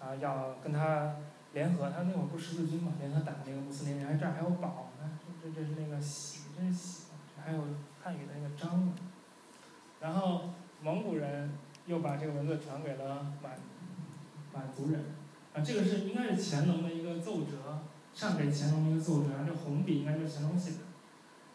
[0.00, 1.16] 啊要跟他。
[1.54, 2.92] 联合，他那会儿不是十字军嘛？
[3.00, 7.04] 联合打那个穆斯林，然后这儿还有宝呢，这这这是那个喜，这是喜，
[7.42, 7.62] 还有
[8.02, 8.92] 汉语的那个章。
[9.98, 10.50] 然后
[10.82, 11.50] 蒙古人
[11.86, 13.58] 又把这个文字传给了满
[14.52, 15.06] 满族人，
[15.54, 17.80] 啊，这个是应该是乾隆的一个奏折，
[18.18, 20.78] 上给乾隆一个奏折，这红笔应该就是乾隆写的。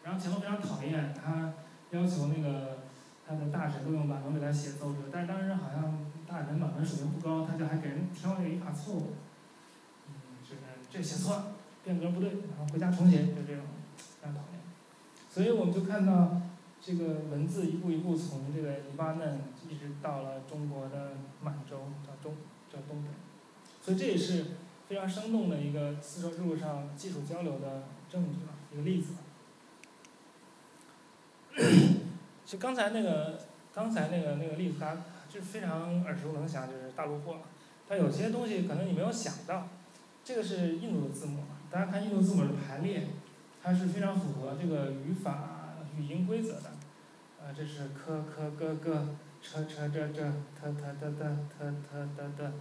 [0.02, 1.52] 然后乾隆非常讨厌，他
[1.90, 2.78] 要求那个
[3.28, 9.12] 他的大臣都用满文给他写奏折，但是当时好像大臣满文水平不高，他就还给人挑那个语法错误
[10.08, 10.14] 嗯。
[10.90, 11.52] 这写错了，
[11.84, 13.64] 变格不对，然后回家重写，就这种，
[13.98, 14.60] 非常讨厌。
[15.30, 16.40] 所以我们就看到
[16.80, 21.12] 这个文字一步一步从这个黎巴嫩一直到了中国的
[21.42, 22.34] 满洲，到中，
[22.72, 23.08] 到东北。
[23.82, 24.46] 所以这也是
[24.88, 29.14] 非常生动的一个丝绸之路上技术交流的证据吧，一个例子。
[32.44, 33.40] 就刚才那个，
[33.72, 37.38] 刚才那个那个例子，大家就是非常耳熟能详，就是大陆货。
[37.88, 39.68] 它有些东西可能你没有想到。
[40.26, 43.08] 这个是印度的字母，大家看印度字母的排列，
[43.62, 46.70] 它是非常符合这个语法语音规则的。
[47.38, 49.08] 啊，这是科科哥哥，
[49.42, 50.22] 车车这这，
[50.58, 52.52] 特特特特特特特特，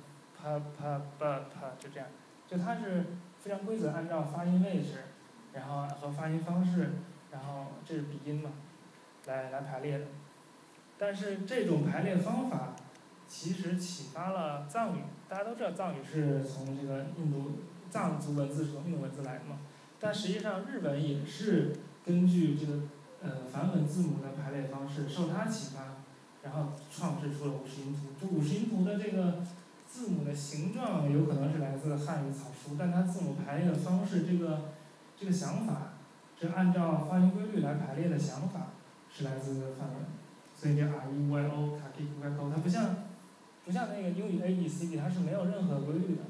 [0.43, 2.09] 啪啪啪啪，就这样，
[2.45, 3.05] 就它是
[3.39, 4.95] 非常规则，按照发音位置，
[5.53, 6.91] 然后和发音方式，
[7.31, 8.51] 然后这是鼻音嘛，
[9.25, 10.05] 来来排列的。
[10.97, 12.75] 但是这种排列方法
[13.25, 17.53] 其实启发了藏语，大家都知道藏语是从这个印度
[17.89, 19.59] 藏族文字是从印度文字来的嘛，
[19.97, 21.73] 但实际上日本也是
[22.05, 22.73] 根据这个
[23.21, 25.95] 呃梵文字母的排列方式受它启发，
[26.43, 28.09] 然后创制出了五十音图。
[28.19, 29.41] 这五十音图的这个
[29.93, 34.71] 字母的形状有可能是来自汉语草书，但它字母排列的方式，这个
[35.15, 35.93] 这个想法，
[36.41, 38.69] 是按照发音规律来排列的想法，
[39.13, 39.97] 是来自梵文。
[40.57, 42.95] 所以叫 R E Y O K K K O，它不像，
[43.65, 46.23] 不像那个英语 A B C D，它是没有任何规律的，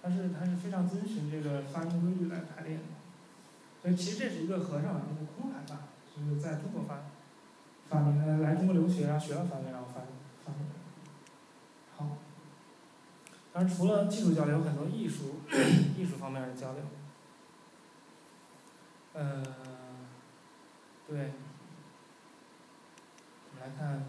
[0.00, 2.82] 它是它是非常遵循这个发音规律来排列的。
[3.82, 7.02] 所以其实这是一个和尚一个空海吧，就是在中国发
[7.88, 10.00] 发明，来中国留学然后学了梵文然后发
[10.44, 10.79] 发明的。
[13.52, 15.40] 当然除了技术交流，有很多艺术
[15.98, 16.82] 艺术方面的交流。
[19.14, 19.44] 嗯，
[21.08, 21.32] 对。
[23.52, 24.04] 我们来看，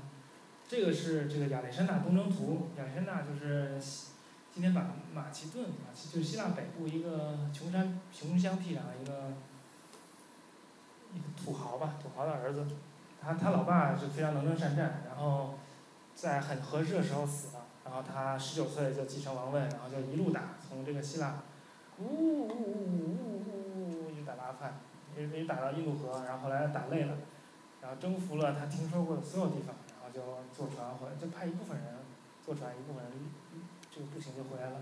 [0.68, 2.70] 这个是这个亚历山大东征图。
[2.78, 3.82] 亚历山大就是
[4.54, 9.34] 今天把马其顿，马其就是希腊北部一个穷山穷乡僻壤一个
[11.14, 12.68] 一个土豪吧，土豪的儿子。
[13.20, 15.56] 他他老爸是非常能征善战，然后
[16.14, 17.61] 在很合适的时候死了。
[17.92, 21.42] 然后他十九岁就继承王位，然后就一路打，从这个希腊，
[22.00, 23.44] 呜呜呜呜
[23.76, 24.76] 呜呜，一直打到阿富汗，
[25.18, 27.18] 一直打到印度河，然后后来打累了。
[27.82, 30.22] 然后征服了他听说过的所有地方，然后就
[30.56, 31.88] 坐船回来，就派一部分人
[32.46, 33.12] 坐船，一部分人
[33.94, 34.80] 这个步行就回来了。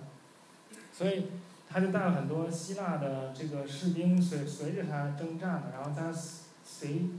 [0.94, 1.32] 所以
[1.68, 6.14] 他就带了很多希腊的这个士兵随随着他征战的，然后他
[6.64, 7.10] 随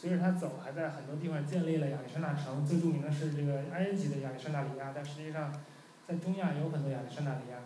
[0.00, 2.64] 随着他走，还在很多地方建立了亚历山大城。
[2.64, 5.52] 最著名的是这个埃及的亚历山大里亚，但实际上
[6.08, 7.58] 在中亚也有很多亚历山大里亚。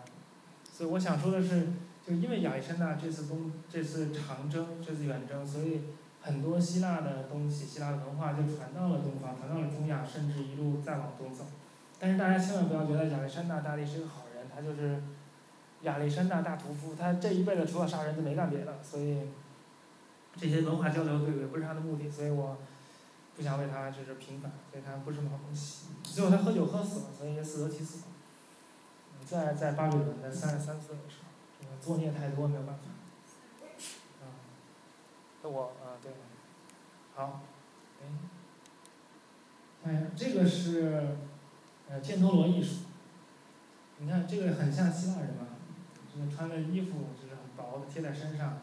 [0.69, 1.67] 所以我想说的是，
[2.05, 5.81] 就因为亚历山大这次东这次长征这次远征，所以。
[6.25, 11.45] 很多希腊的东西，希腊的文化就传到了东方，传到了中亚，甚至一路再往东走。
[11.99, 15.03] 但是大家千万不要觉得亚历山大大帝是个好人，他就是
[15.83, 18.73] 亚历山大大屠夫，他这一辈子除了杀人就没干别的。
[18.81, 19.19] 所以
[20.37, 22.57] 这些文化交流对也不是他的目的，所以我
[23.35, 25.87] 不想为他就是平反，所以他不是什么好东西。
[26.03, 28.01] 最后他喝酒喝死了，所以也死得其所。
[29.25, 31.17] 在在巴比伦的三十三岁的时
[31.63, 32.81] 候，作孽太多没有办法。
[35.47, 36.11] 我啊对，
[37.13, 37.43] 好，
[38.01, 38.05] 哎，
[39.83, 41.17] 哎，这个是
[41.87, 42.85] 呃犍陀罗艺术，
[43.99, 45.45] 你看这个很像希腊人嘛，
[46.11, 48.61] 就是穿的衣服就是很薄的贴在身上，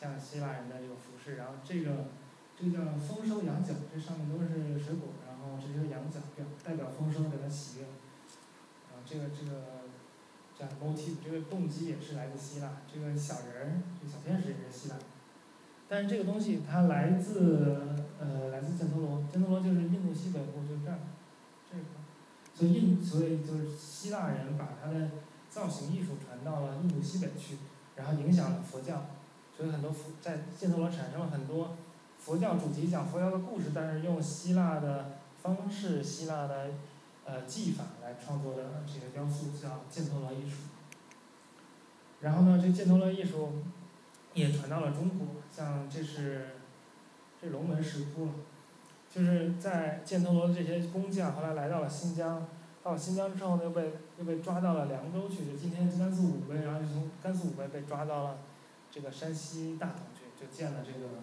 [0.00, 2.08] 像希腊人的这个服饰，然后这个
[2.56, 9.84] 这个叫丰收羊角，这上面都是水果，然后这些羊角表代表丰收，代表喜悦，啊这个这个
[10.58, 14.96] 叫 motif，这个动机也是来自希腊，这个小人儿，这小天使也是希腊。
[15.86, 17.82] 但是这个东西它来自
[18.18, 20.98] 呃来自犍陀罗，犍陀罗就是印度西北部就这儿，
[21.70, 21.84] 这个，
[22.54, 25.10] 所以印所以就是希腊人把他的
[25.50, 27.58] 造型艺术传到了印度西北去，
[27.96, 29.04] 然后影响了佛教，
[29.60, 31.76] 所以很多佛在犍陀罗产生了很多
[32.18, 36.70] 佛教主题讲佛教的故事，但是用希腊的方式、希腊的
[37.26, 40.56] 呃技法来创作的这个雕塑叫犍陀罗艺术。
[42.20, 43.52] 然后呢，这犍陀罗艺术。
[44.32, 46.50] 也传到了中国，像这是，
[47.42, 48.28] 这龙门石窟，
[49.12, 52.46] 就是在犍陀罗的这些工匠后来来到了新疆，
[52.80, 58.38] 到新疆之后呢，又被又被抓到了凉州去，就今天甘肃武威，然后就从甘肃武威被抓到了
[58.90, 61.22] 这个山西大同去，就建了这个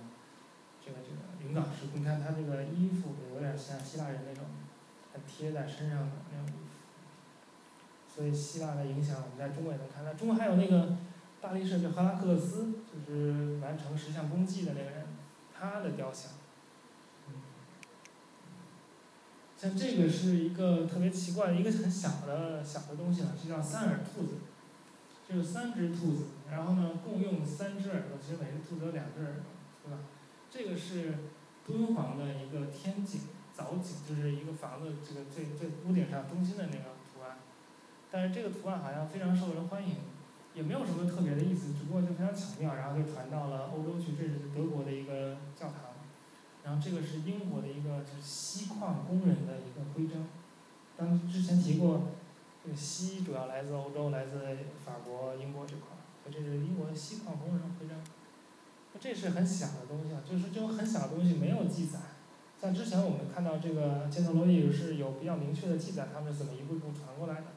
[0.84, 1.98] 这个这个云冈石窟。
[2.00, 4.46] 你看他这个衣服有点像希腊人那种，
[5.14, 10.14] 他贴在身上的那种衣服，所以希腊的影响我们在中国也能看到。
[10.14, 10.98] 中国还有那个。
[11.40, 15.06] 大力士就赫拉克勒斯，就是完成十项功绩的那个人，
[15.54, 16.32] 他的雕像。
[19.56, 24.34] 像这个是一个特别奇怪的一个很小的小的东西了，是叫三耳兔子，
[25.30, 29.44] 就是三只兔子，然后呢共用三只耳朵，其实每只兔子有两只耳朵，
[29.84, 30.00] 对吧？
[30.50, 31.16] 这个是
[31.66, 33.22] 敦煌的一个天井
[33.54, 37.38] 藻井，就是一个房子这个最最屋顶上中心的那个图案，
[38.10, 39.96] 但是这个图案好像非常受人欢迎。
[40.56, 44.14] 也没有什么特别的意思，只不过就非常巧妙，然后就传到了欧洲去。
[44.18, 45.94] 这是德国的一个教堂，
[46.64, 50.28] 然后这个是英国的一个就是锡矿工人的一个徽章。
[50.98, 52.10] 当之前提过，
[52.66, 54.40] 这个锡主要来自欧洲，来自
[54.84, 55.90] 法国、英国这块
[56.32, 57.98] 这是英国的锡矿工人徽章。
[58.94, 62.00] 那这是很小的东西啊，就是这种很小的东西没有记载。
[62.60, 67.48] 像之前我们看到这个犍陀罗艺术是有比较明确的记载，他们是怎么一步一步传过来的。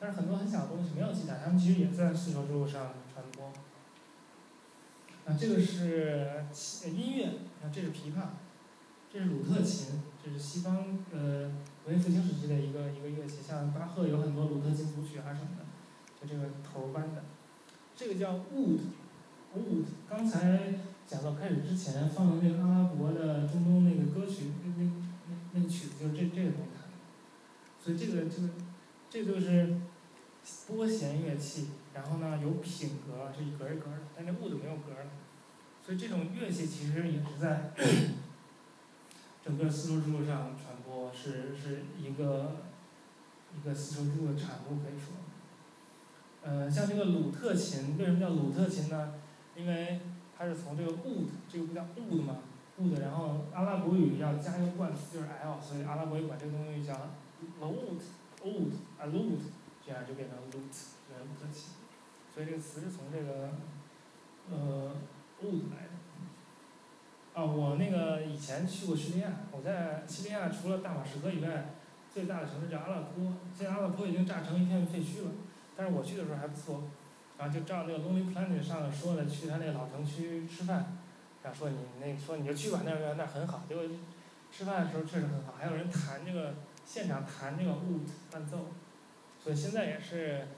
[0.00, 3.46] 但是很多很小的东西没有记载，他们其实也在丝绸之路上传播。
[5.26, 6.46] 啊，这个是
[6.86, 7.26] 音乐，
[7.62, 8.28] 啊，这是琵琶，
[9.12, 11.52] 这是鲁特琴，这是西方呃
[11.86, 15.64] 文艺复兴时期的一个一个乐器，像巴赫有很多鲁特琴组曲啊什么的，
[16.20, 17.22] 就这个头扳的，
[17.98, 20.74] 这个叫 wood，wood，刚才
[21.04, 24.84] 讲到开始之前放的那个阿拉伯的中东那个歌曲，那那
[25.26, 26.78] 那那曲子就是这这个东西，
[27.82, 28.48] 所以这个这个
[29.10, 29.80] 这就是
[30.68, 31.70] 拨弦乐器。
[31.92, 35.10] 然后呢，有品格，是一格一格的，但这 wood 没有格儿，
[35.84, 37.72] 所以这种乐器其实也是在
[39.44, 42.62] 整个丝绸之路上传播，是是一个
[43.56, 45.16] 一个丝绸之路的产物可以说。
[46.42, 49.14] 呃，像这个鲁特琴，为什么叫鲁特琴呢？
[49.56, 50.00] 因为
[50.36, 52.36] 它是从这个 wood，这个不叫 wood 吗
[52.80, 56.94] ？wood，然后阿拉伯语要加一个冠词就是 l，所以阿拉伯语管这个东西叫
[57.60, 59.38] lute，oud，alud，
[59.84, 61.72] 这样就变成 lute，变成鲁特琴。
[62.32, 63.50] 所以这个词是从这个，
[64.48, 64.92] 呃
[65.42, 65.90] ，wood 来的。
[67.34, 71.74] 啊，我那个以前去过叙利亚，我在叙利亚除了大马士革以外，
[72.12, 73.34] 最大的城市叫阿勒颇。
[73.52, 75.30] 现在阿勒颇已经炸成一片废墟了，
[75.78, 76.82] 但是我去的时候还不错。
[77.38, 80.98] 然后就照那个 Lonely Planet 上说的，去他那个老城区吃饭，
[81.44, 83.62] 然后说你那说你就去吧，那儿那很好。
[83.68, 83.84] 结果
[84.50, 88.66] 吃饭的时候确实很好，还有人弹这个现场弹这个 wood 伴奏，
[89.42, 90.48] 所以现在也是。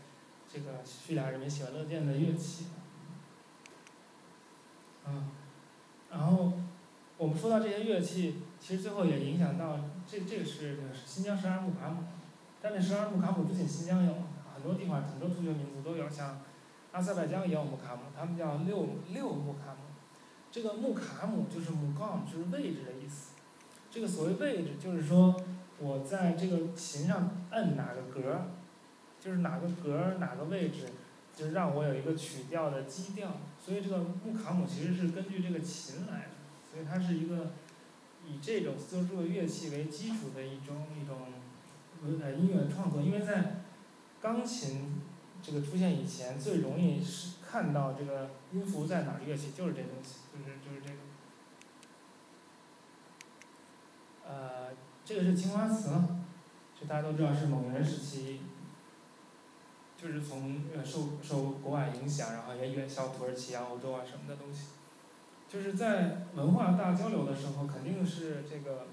[0.53, 2.67] 这个叙利亚人民喜闻乐见的乐器，
[5.07, 5.29] 嗯，
[6.11, 6.55] 然后
[7.17, 12.03] 我们说到这些乐器，其实最后也影响到这这个是这个新疆十二木卡姆，
[12.61, 14.13] 但那十二木卡姆不仅新疆有，
[14.61, 16.41] 很多地方很多突厥民族都有，像
[16.93, 19.89] 阿塞拜疆也有木卡姆，他们叫六六木卡姆，
[20.53, 23.33] 这个木卡姆就是木杠，就是位置的意思，
[23.91, 25.35] 这个所谓位置就是说
[25.79, 28.43] 我在这个琴上摁哪个格儿。
[29.23, 30.87] 就是哪个格儿哪个位置，
[31.37, 33.33] 就是让我有一个曲调的基调，
[33.63, 36.31] 所以这个木卡姆其实是根据这个琴来的，
[36.73, 37.51] 所以它是一个
[38.27, 41.19] 以这种丝绸之路乐器为基础的一种一种
[42.23, 43.61] 呃音乐创作，因为在
[44.21, 45.01] 钢琴
[45.43, 50.99] 这个出现以前，最容易是看到这个音符在哪儿乐器就是这东西，就是就是这个，
[54.27, 54.69] 呃，
[55.05, 55.91] 这个是青花瓷，
[56.79, 58.43] 就大家都知道是蒙元时期。
[60.03, 64.69] 就是从呃受受国外影响，然后也远销土耳其啊、欧洲啊什么的东西，
[65.47, 68.87] 就是在文化大交流的时候，肯定是这个，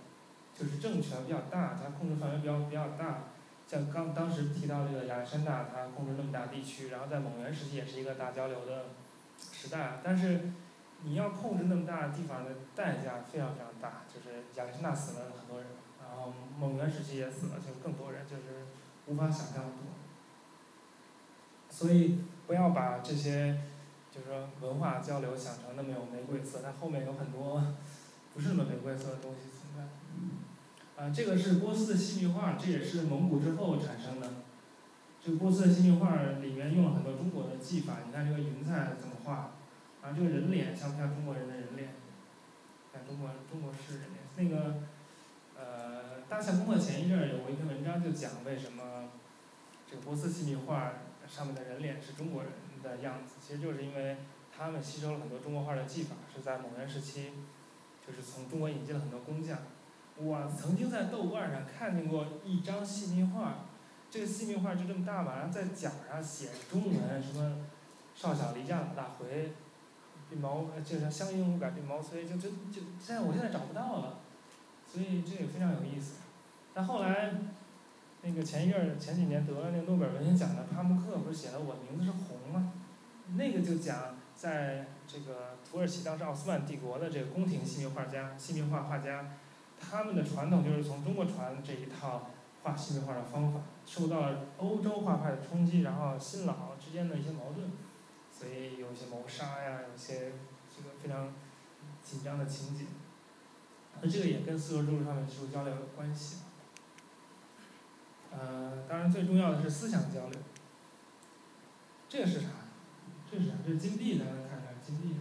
[0.53, 3.23] 就是政权比较大，它控制范围比较比较大。
[3.67, 8.85] 像刚当时提到这个亚历山大，他控制那么大地区，然后在蒙元时期也是一个大交流的
[9.51, 9.99] 时代。
[10.01, 10.51] 但是
[11.03, 15.67] 你要控制那么大的地方的代价非常非常大，就是亚历山大死了很多人，
[15.99, 18.65] 然后蒙元时期也死了就更多人，就是
[19.05, 19.91] 无法想象的多。
[21.69, 23.59] 所以不要把这些，
[24.09, 27.61] 就是说文化交流想成那么有玫瑰色，它后面有很多
[28.33, 29.66] 不是那么玫瑰色的东西。
[30.97, 34.29] 啊，这个是波斯的细密画，这也是蒙古之后产生的。
[35.23, 39.51] 这个波斯的细密画里面用了很多中国的技法，你看这个云彩怎么画，
[40.01, 41.89] 啊这个人脸像不像中国人的人脸？
[42.91, 44.23] 像中国中国式人脸。
[44.35, 44.81] 那个，
[45.55, 49.09] 呃，大夏公的前一阵儿有过一篇文章，就讲为什么
[49.89, 50.93] 这个波斯细密画。
[51.27, 54.15] 上面的人脸是中国人的样子，其实就是因为
[54.49, 57.33] 他们吸收了很多中国画的技法，是在蒙元时期，
[58.07, 59.59] 就是从中国引进了很多工匠。
[60.19, 63.65] 我曾经在豆瓣上看见过一张细密画，
[64.09, 67.57] 这个细密画就这么大吧，然后在角上写中文，什么
[68.15, 69.53] 少小离家老大回，
[70.31, 74.19] 鬓毛就是乡音无改鬓毛衰，就就就现在我现在找不到了，
[74.85, 76.15] 所以这个非常有意思。
[76.73, 77.33] 但后来。
[78.23, 82.73] 那个前一阵儿前几年得了那个诺贝尔文学奖的帕慕克不是写了《我名字是红》吗？
[83.35, 89.33] 那个就讲在这个土耳其当时奥斯曼帝国的这个宫廷细密画家、细密画画家，
[89.79, 92.29] 他们的传统就是从中国传这一套
[92.63, 97.71] 画细密画的方法，受到了欧洲画派的冲击，然后新老之间的一些矛盾，
[98.31, 100.33] 所以有一些谋杀呀，有些
[100.75, 101.33] 这个非常
[102.03, 102.85] 紧张的情节。
[104.01, 106.41] 那这个也跟丝绸之路上面技术交流有关系。
[108.31, 110.39] 呃，当然最重要的是思想交流。
[112.09, 112.47] 这个是啥？
[113.31, 113.53] 这是啥？
[113.65, 115.15] 这是金币，咱们看看金币。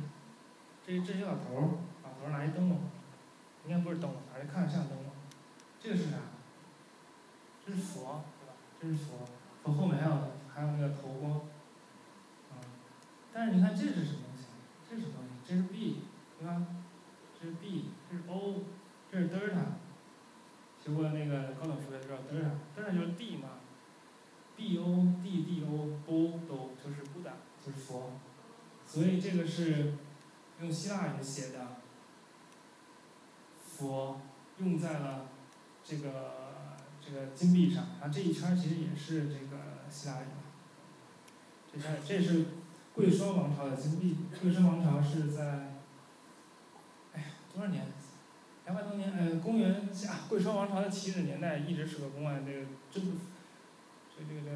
[0.84, 1.62] 这这些老头儿，
[2.04, 2.78] 老头儿拿一灯笼，
[3.66, 4.96] 应该不是灯笼，反正看着像灯。
[5.78, 6.16] 这个是啥？
[7.64, 8.54] 这是佛，对吧？
[8.80, 9.24] 这是佛，
[9.62, 10.16] 佛后面还有
[10.52, 11.42] 还有那个头光。
[12.50, 12.58] 嗯，
[13.32, 14.46] 但是你看这是什么东西？
[14.88, 15.30] 这是什么东西？
[15.46, 16.02] 这是 B，
[16.40, 16.66] 对吧？
[17.40, 18.64] 这是 B，这是 O，
[19.12, 19.60] 这是德尔塔。
[20.82, 23.50] 学过那个高等数学知道德尔塔，德尔塔就是 D 嘛
[24.56, 27.32] B O D D O O 都就是布达，
[27.64, 28.12] 就是佛，
[28.84, 29.94] 所以这个是
[30.60, 31.76] 用希腊语写的
[33.76, 34.20] 佛
[34.58, 35.28] 用在了
[35.84, 40.26] 这个这个金币上，然后这一圈其实也是这个希腊语。
[41.72, 42.46] 这圈这是
[42.94, 45.42] 贵霜王朝的金币，贵霜王朝是在，
[47.12, 47.84] 哎呀多少年？
[48.64, 53.16] 两百多年，呃，公元下贵霜王朝的起始年代一直是个公案，这个争，
[54.16, 54.50] 这这个这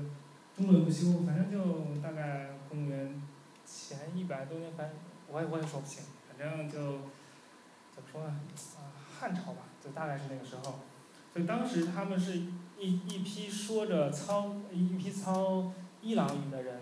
[0.57, 3.23] 争论不休，反正就大概公元
[3.65, 4.97] 前一百多年，反正
[5.29, 6.79] 我也我也说不清，反正就
[7.95, 8.41] 怎么说呢？
[9.21, 10.81] 汉朝吧，就大概是那个时候，
[11.33, 12.39] 所以当时他们是
[12.79, 16.81] 一一批说着操一批操伊朗语的人，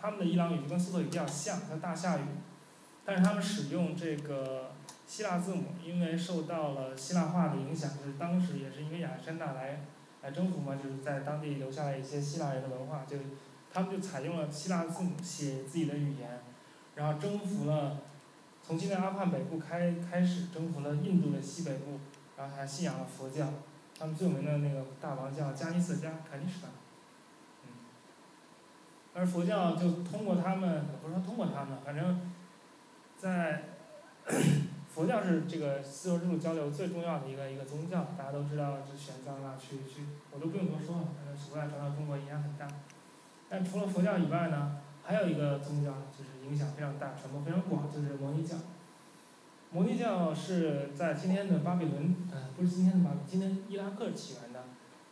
[0.00, 2.22] 他们的伊朗语就跟苏特语比较像，叫大夏语，
[3.04, 4.70] 但是他们使用这个。
[5.06, 9.82] 希腊字母因为受到了希腊化的影响，就是当时也是因为亚历山大来
[10.22, 13.18] 来征服嘛，就是在当地留下了一些希腊人的文化，就
[13.70, 16.40] 他们就采用了希腊字母写自己的语言，
[16.94, 17.98] 然后征服了
[18.66, 22.00] 从今天阿富汗北部开开始征服了印度的西北部，
[22.36, 23.46] 然后还信仰了佛教，
[23.98, 26.68] 他们最有名的那个大王叫加尼色加凯尼什达，
[27.64, 27.68] 嗯，
[29.14, 32.32] 而佛教就通过他们，也不是说通过他们，反正
[33.18, 33.64] 在。
[34.94, 42.68] 佛教是这个丝绸之路交流最重要的一个一个宗教，大家都知道，就玄奘啊，去去，我都不用多说了，反正佛教传到中国影响很大。
[43.50, 48.56] 但除了佛教以外呢，还有一个宗教就是影响非常大、传播非常广，就是摩尼教。
[49.70, 54.64] 摩尼教是在今天的巴比伦，呃，不是今天的巴比伦，今天伊拉克起源的，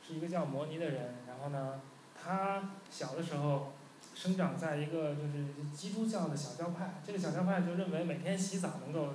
[0.06, 1.14] 是一个叫摩尼的人。
[1.28, 1.80] 然后呢，
[2.20, 3.72] 他小的时候
[4.14, 9.14] 生长在一个就是基督教的小教派，这个小教派就认为每天洗澡能够。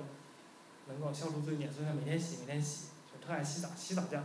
[0.90, 4.18] 能够消除罪孽，所以他每天洗，每天洗，就特爱洗澡，洗澡觉。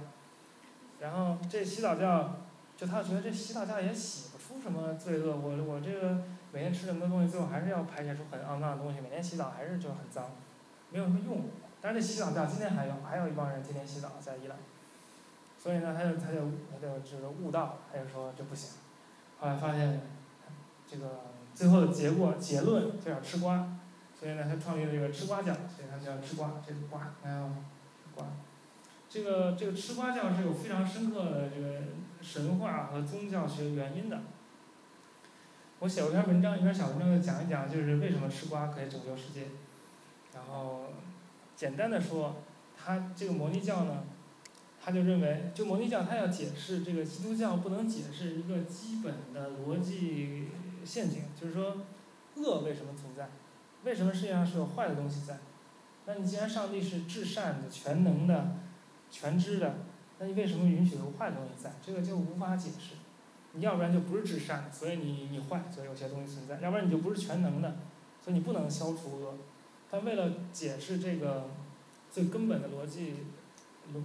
[1.01, 2.37] 然后这洗澡教，
[2.77, 6.23] 就他觉得这洗澡教也洗不出什么罪恶，我我这个
[6.53, 10.31] 每天吃这么多东西，最后还是要排泄出很肮脏的东西，每天洗澡还是就很脏，
[10.91, 11.45] 没有什么用。
[11.81, 14.55] 但是这洗澡觉今天还有，还有一帮人天天洗澡在伊朗。
[15.57, 18.69] 所以呢，他就他就他就这个悟道，他就说这不行。
[19.39, 19.99] 后来发现，
[20.87, 21.21] 这个
[21.55, 23.79] 最后的结果结论就要吃瓜。
[24.19, 27.49] 所以呢，他创立了这个吃瓜教，所以他叫吃瓜，这个瓜，还有
[28.13, 28.27] 瓜。
[29.09, 31.79] 这个这个吃瓜教是有非常深刻的这个
[32.21, 34.21] 神话和宗教学原因的。
[35.83, 39.47] 我写过一篇文章，一篇小文章，就讲一讲，就是为什么吃瓜可以拯救世界。
[40.33, 40.85] 然后
[41.57, 42.37] 简单的说，
[42.73, 44.05] 他这个摩尼教呢，
[44.81, 50.47] 他就认为，就摩尼教他要解释这个基督教不能解释一个基本的逻辑
[50.85, 51.75] 陷阱，就是说，
[52.35, 53.27] 恶为什么存在？
[53.83, 55.39] 为什么世界上是有坏的东西在？
[56.05, 58.55] 那你既然上帝是至善的、全能的、
[59.11, 59.79] 全知的，
[60.17, 61.73] 那你为什么允许有坏的东西在？
[61.85, 62.95] 这个就无法解释。
[63.53, 67.77] 你要不然就不是至善，所以你你坏，所以有些东西存在；要不然你就不是全能的，
[68.21, 69.35] 所以你不能消除恶。
[69.89, 71.49] 但为了解释这个
[72.11, 73.13] 最根本的逻辑
[73.93, 74.01] 逻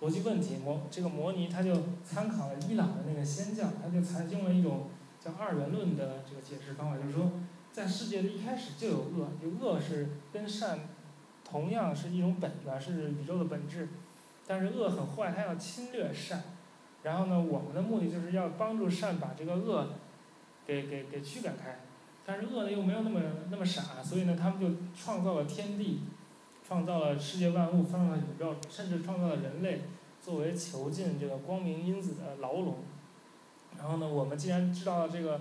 [0.00, 1.74] 逻辑问题，模这个模拟他就
[2.04, 4.88] 参考了伊朗的那个仙教，他就采用了一种
[5.20, 7.30] 叫二元论的这个解释方法，就是说。
[7.72, 10.80] 在世界的一开始就有恶，就恶是跟善
[11.42, 13.88] 同样是一种本源，是宇宙的本质。
[14.46, 16.42] 但是恶很坏，它要侵略善。
[17.02, 19.88] 然后呢，我们的目的就是要帮助善把这个恶
[20.66, 21.80] 给给给驱赶开。
[22.24, 26.02] 但是恶呢又没有那么那么傻，所以呢，他们就创造了天地，
[26.66, 29.82] 创造了世界万物，创造了宇宙，甚至创造了人类
[30.20, 32.78] 作为囚禁这个光明因子的牢笼。
[33.78, 35.40] 然后呢，我们既然知道了这个。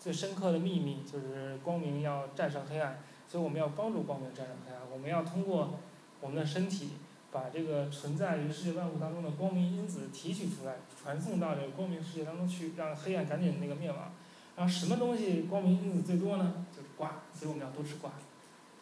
[0.00, 4.80] 最深刻的秘密就是光明要战胜黑暗，所以我们要帮助光明战胜黑暗。
[4.92, 5.74] 我们要通过
[6.20, 6.90] 我们的身体，
[7.30, 14.12] 把这个存在于世界万物当中的光明因子提取出来，传送到这个光明世界当中去，让黑暗赶紧那个灭亡。
[14.56, 16.66] 然后什么东西光明因子最多呢？
[16.74, 18.10] 就是瓜，所以我们要多吃瓜。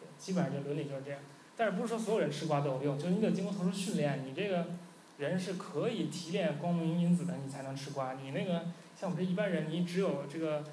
[0.01, 1.21] 对，基本上这伦理就是这样。
[1.57, 2.99] 但是不是说所有人吃瓜都有用？
[2.99, 4.67] 就是你得经过特殊训练，你这个
[5.19, 8.15] 人是可以提炼光明因子的，你才能吃瓜。
[8.15, 8.67] 你那个
[8.99, 10.65] 像我们这一般人，你只有这个。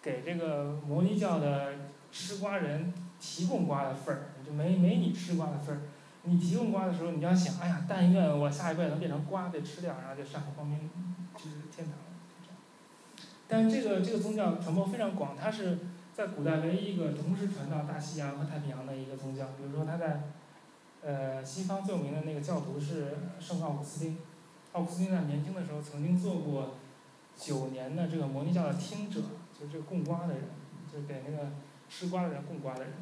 [0.00, 1.72] 给这个摩尼教的
[2.12, 5.82] 吃瓜人提供瓜的份儿，就没没你吃瓜的份儿。
[6.28, 10.90] 你提供瓜的时候，你要想，哎呀，但愿我下一辈能变成瓜被吃掉，然后就上光明，
[11.34, 11.94] 就是天堂。
[13.48, 15.78] 但这个这个宗教传播非常广，它是
[16.12, 19.46] 在古代唯一一个同时传到大西洋和太平洋的一个宗教。
[19.56, 20.24] 比如说，他在
[21.02, 24.18] 呃西方最有名的那个教徒是圣奥古斯丁。
[24.72, 26.74] 奥古斯丁在年轻的时候曾经做过
[27.36, 29.20] 九年的这个摩尼教的听者。
[29.58, 30.44] 就是这个供瓜的人，
[30.92, 31.50] 就是给那个
[31.88, 32.92] 吃瓜的人供瓜的人。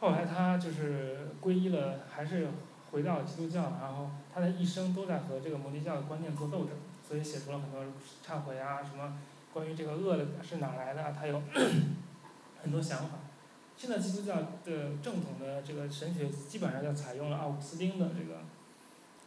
[0.00, 2.48] 后来他就是皈依了，还是
[2.90, 6.70] 回到基督教，然后他的一生都在和这个摩尼教的观念做斗争，
[7.06, 7.84] 所以写出了很多
[8.26, 9.18] 忏悔啊，什么
[9.52, 11.42] 关于这个恶的是哪来的，他有
[12.62, 13.18] 很多想法。
[13.76, 18.40] 现在基督教的正统的这个神学基本上就采用了奥古斯丁的这个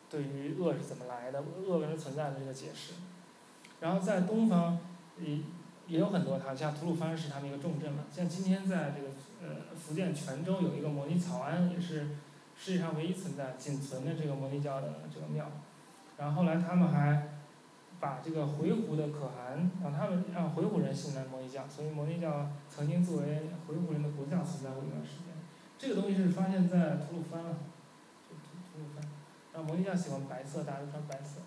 [0.09, 2.93] 对于恶是怎么来的、恶为什么存在的这个解释。
[3.79, 4.77] 然后在东方
[5.19, 5.39] 也
[5.87, 9.09] 也有很多他，像吐鲁番是他们一个重镇嘛，像今天在这个
[9.43, 12.09] 呃福建泉州有一个摩尼草庵，也是
[12.57, 15.51] 世界上唯一存在、仅存的这个摩尼教的这个庙。
[16.17, 17.29] 然后后来他们还
[17.99, 25.33] 把这个回鹘的可汗让他们让回鹘人信了摩尼教，所以摩尼教曾经作为回鹘人的国教存在过一段时间。
[25.77, 27.57] 这个东西是发现在吐鲁番了，
[28.27, 29.03] 吐吐鲁番。
[29.53, 31.41] 然后摩尼教喜欢白色，大家都穿白色。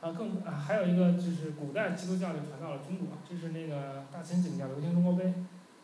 [0.00, 5.34] 啊更啊还有一个就是古代基督教就传到了中国，这是那个大秦景教流行中国碑，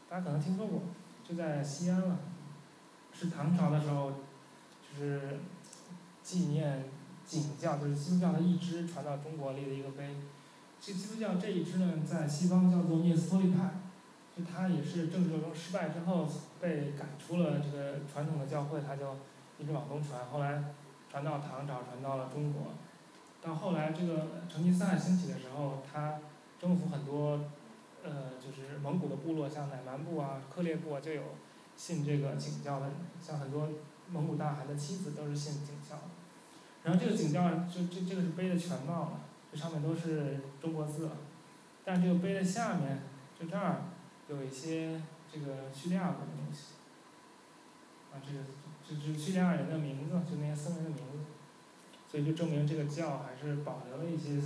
[0.08, 0.82] 大家可能听说过，
[1.24, 2.18] 就在西安了，
[3.12, 4.12] 是唐朝的时候，
[4.82, 5.40] 就是
[6.22, 6.84] 纪念
[7.26, 10.14] 景教，就是基督教的一支传到中国立的一个碑。
[10.80, 13.70] 这基督教这一支呢，在西方叫做聂斯托利派，
[14.36, 16.28] 就他也是政治斗争失败之后
[16.60, 19.16] 被赶出了这个传统的教会，他就
[19.58, 20.62] 一直往东传，后来
[21.10, 22.72] 传到唐朝，传到了中国。
[23.42, 26.20] 到后来这个成吉思汗兴起的时候，他
[26.60, 27.40] 征服很多
[28.04, 31.22] 呃就是蒙古的部落，像乃蛮部啊、克烈部啊，就有
[31.76, 32.90] 信这个景教的，
[33.20, 33.68] 像很多
[34.08, 36.02] 蒙古大汗的妻子都是信景教的。
[36.84, 39.20] 然后这个景教就这这个是碑的全貌了，
[39.50, 41.16] 这上面都是中国字了，
[41.84, 43.02] 但这个碑的下面
[43.38, 43.82] 就这儿
[44.28, 45.00] 有一些
[45.32, 46.74] 这个叙利亚文的东西，
[48.12, 48.44] 啊这个
[48.84, 51.11] 这是叙利亚人的名字，就那些僧人的名字，
[52.12, 54.38] 所以就证明这个教还是保留了一些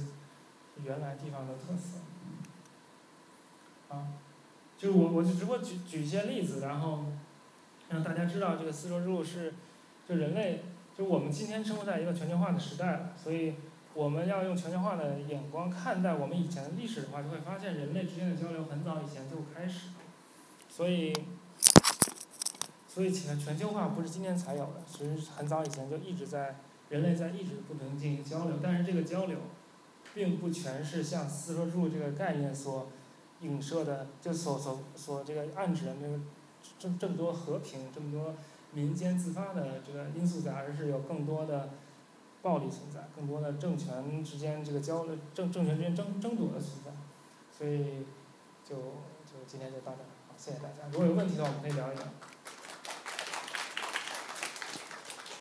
[0.84, 1.98] 原来地方的特色。
[3.88, 4.06] 啊，
[4.78, 7.06] 就我我就只不过举举一些例子，然后
[7.88, 9.54] 让大家知道这个丝绸之路是
[10.08, 10.62] 就人类
[10.96, 13.54] 就我们今天生活在一个全球化的时代了，所以
[13.94, 19.94] 我们要用全球化的眼光看待我们以前的历史的话，就会发现人类之间的交流很早以前就开始了，
[20.68, 21.12] 所以
[22.88, 26.56] 所以全全球化不是今天才有的，其实很早以前就一直在
[26.88, 29.38] 人类在一直不停进行交流，但是这个交流
[30.14, 32.88] 并不全是像丝绸之路这个概念所
[33.40, 36.20] 影射的，就所所所这个暗指的那个
[36.78, 38.34] 这这么多和平，这么多
[38.72, 41.70] 民间自发的这个因素在，而是有更多的
[42.40, 46.92] 暴力存在，更多的政权之间这个交流政政权之间争争夺的存在，
[47.56, 48.06] 所以
[48.64, 48.76] 就
[49.26, 50.88] 就今天就到这儿，好，谢谢大家。
[50.92, 52.04] 如果有问题的话，我们可以聊一聊。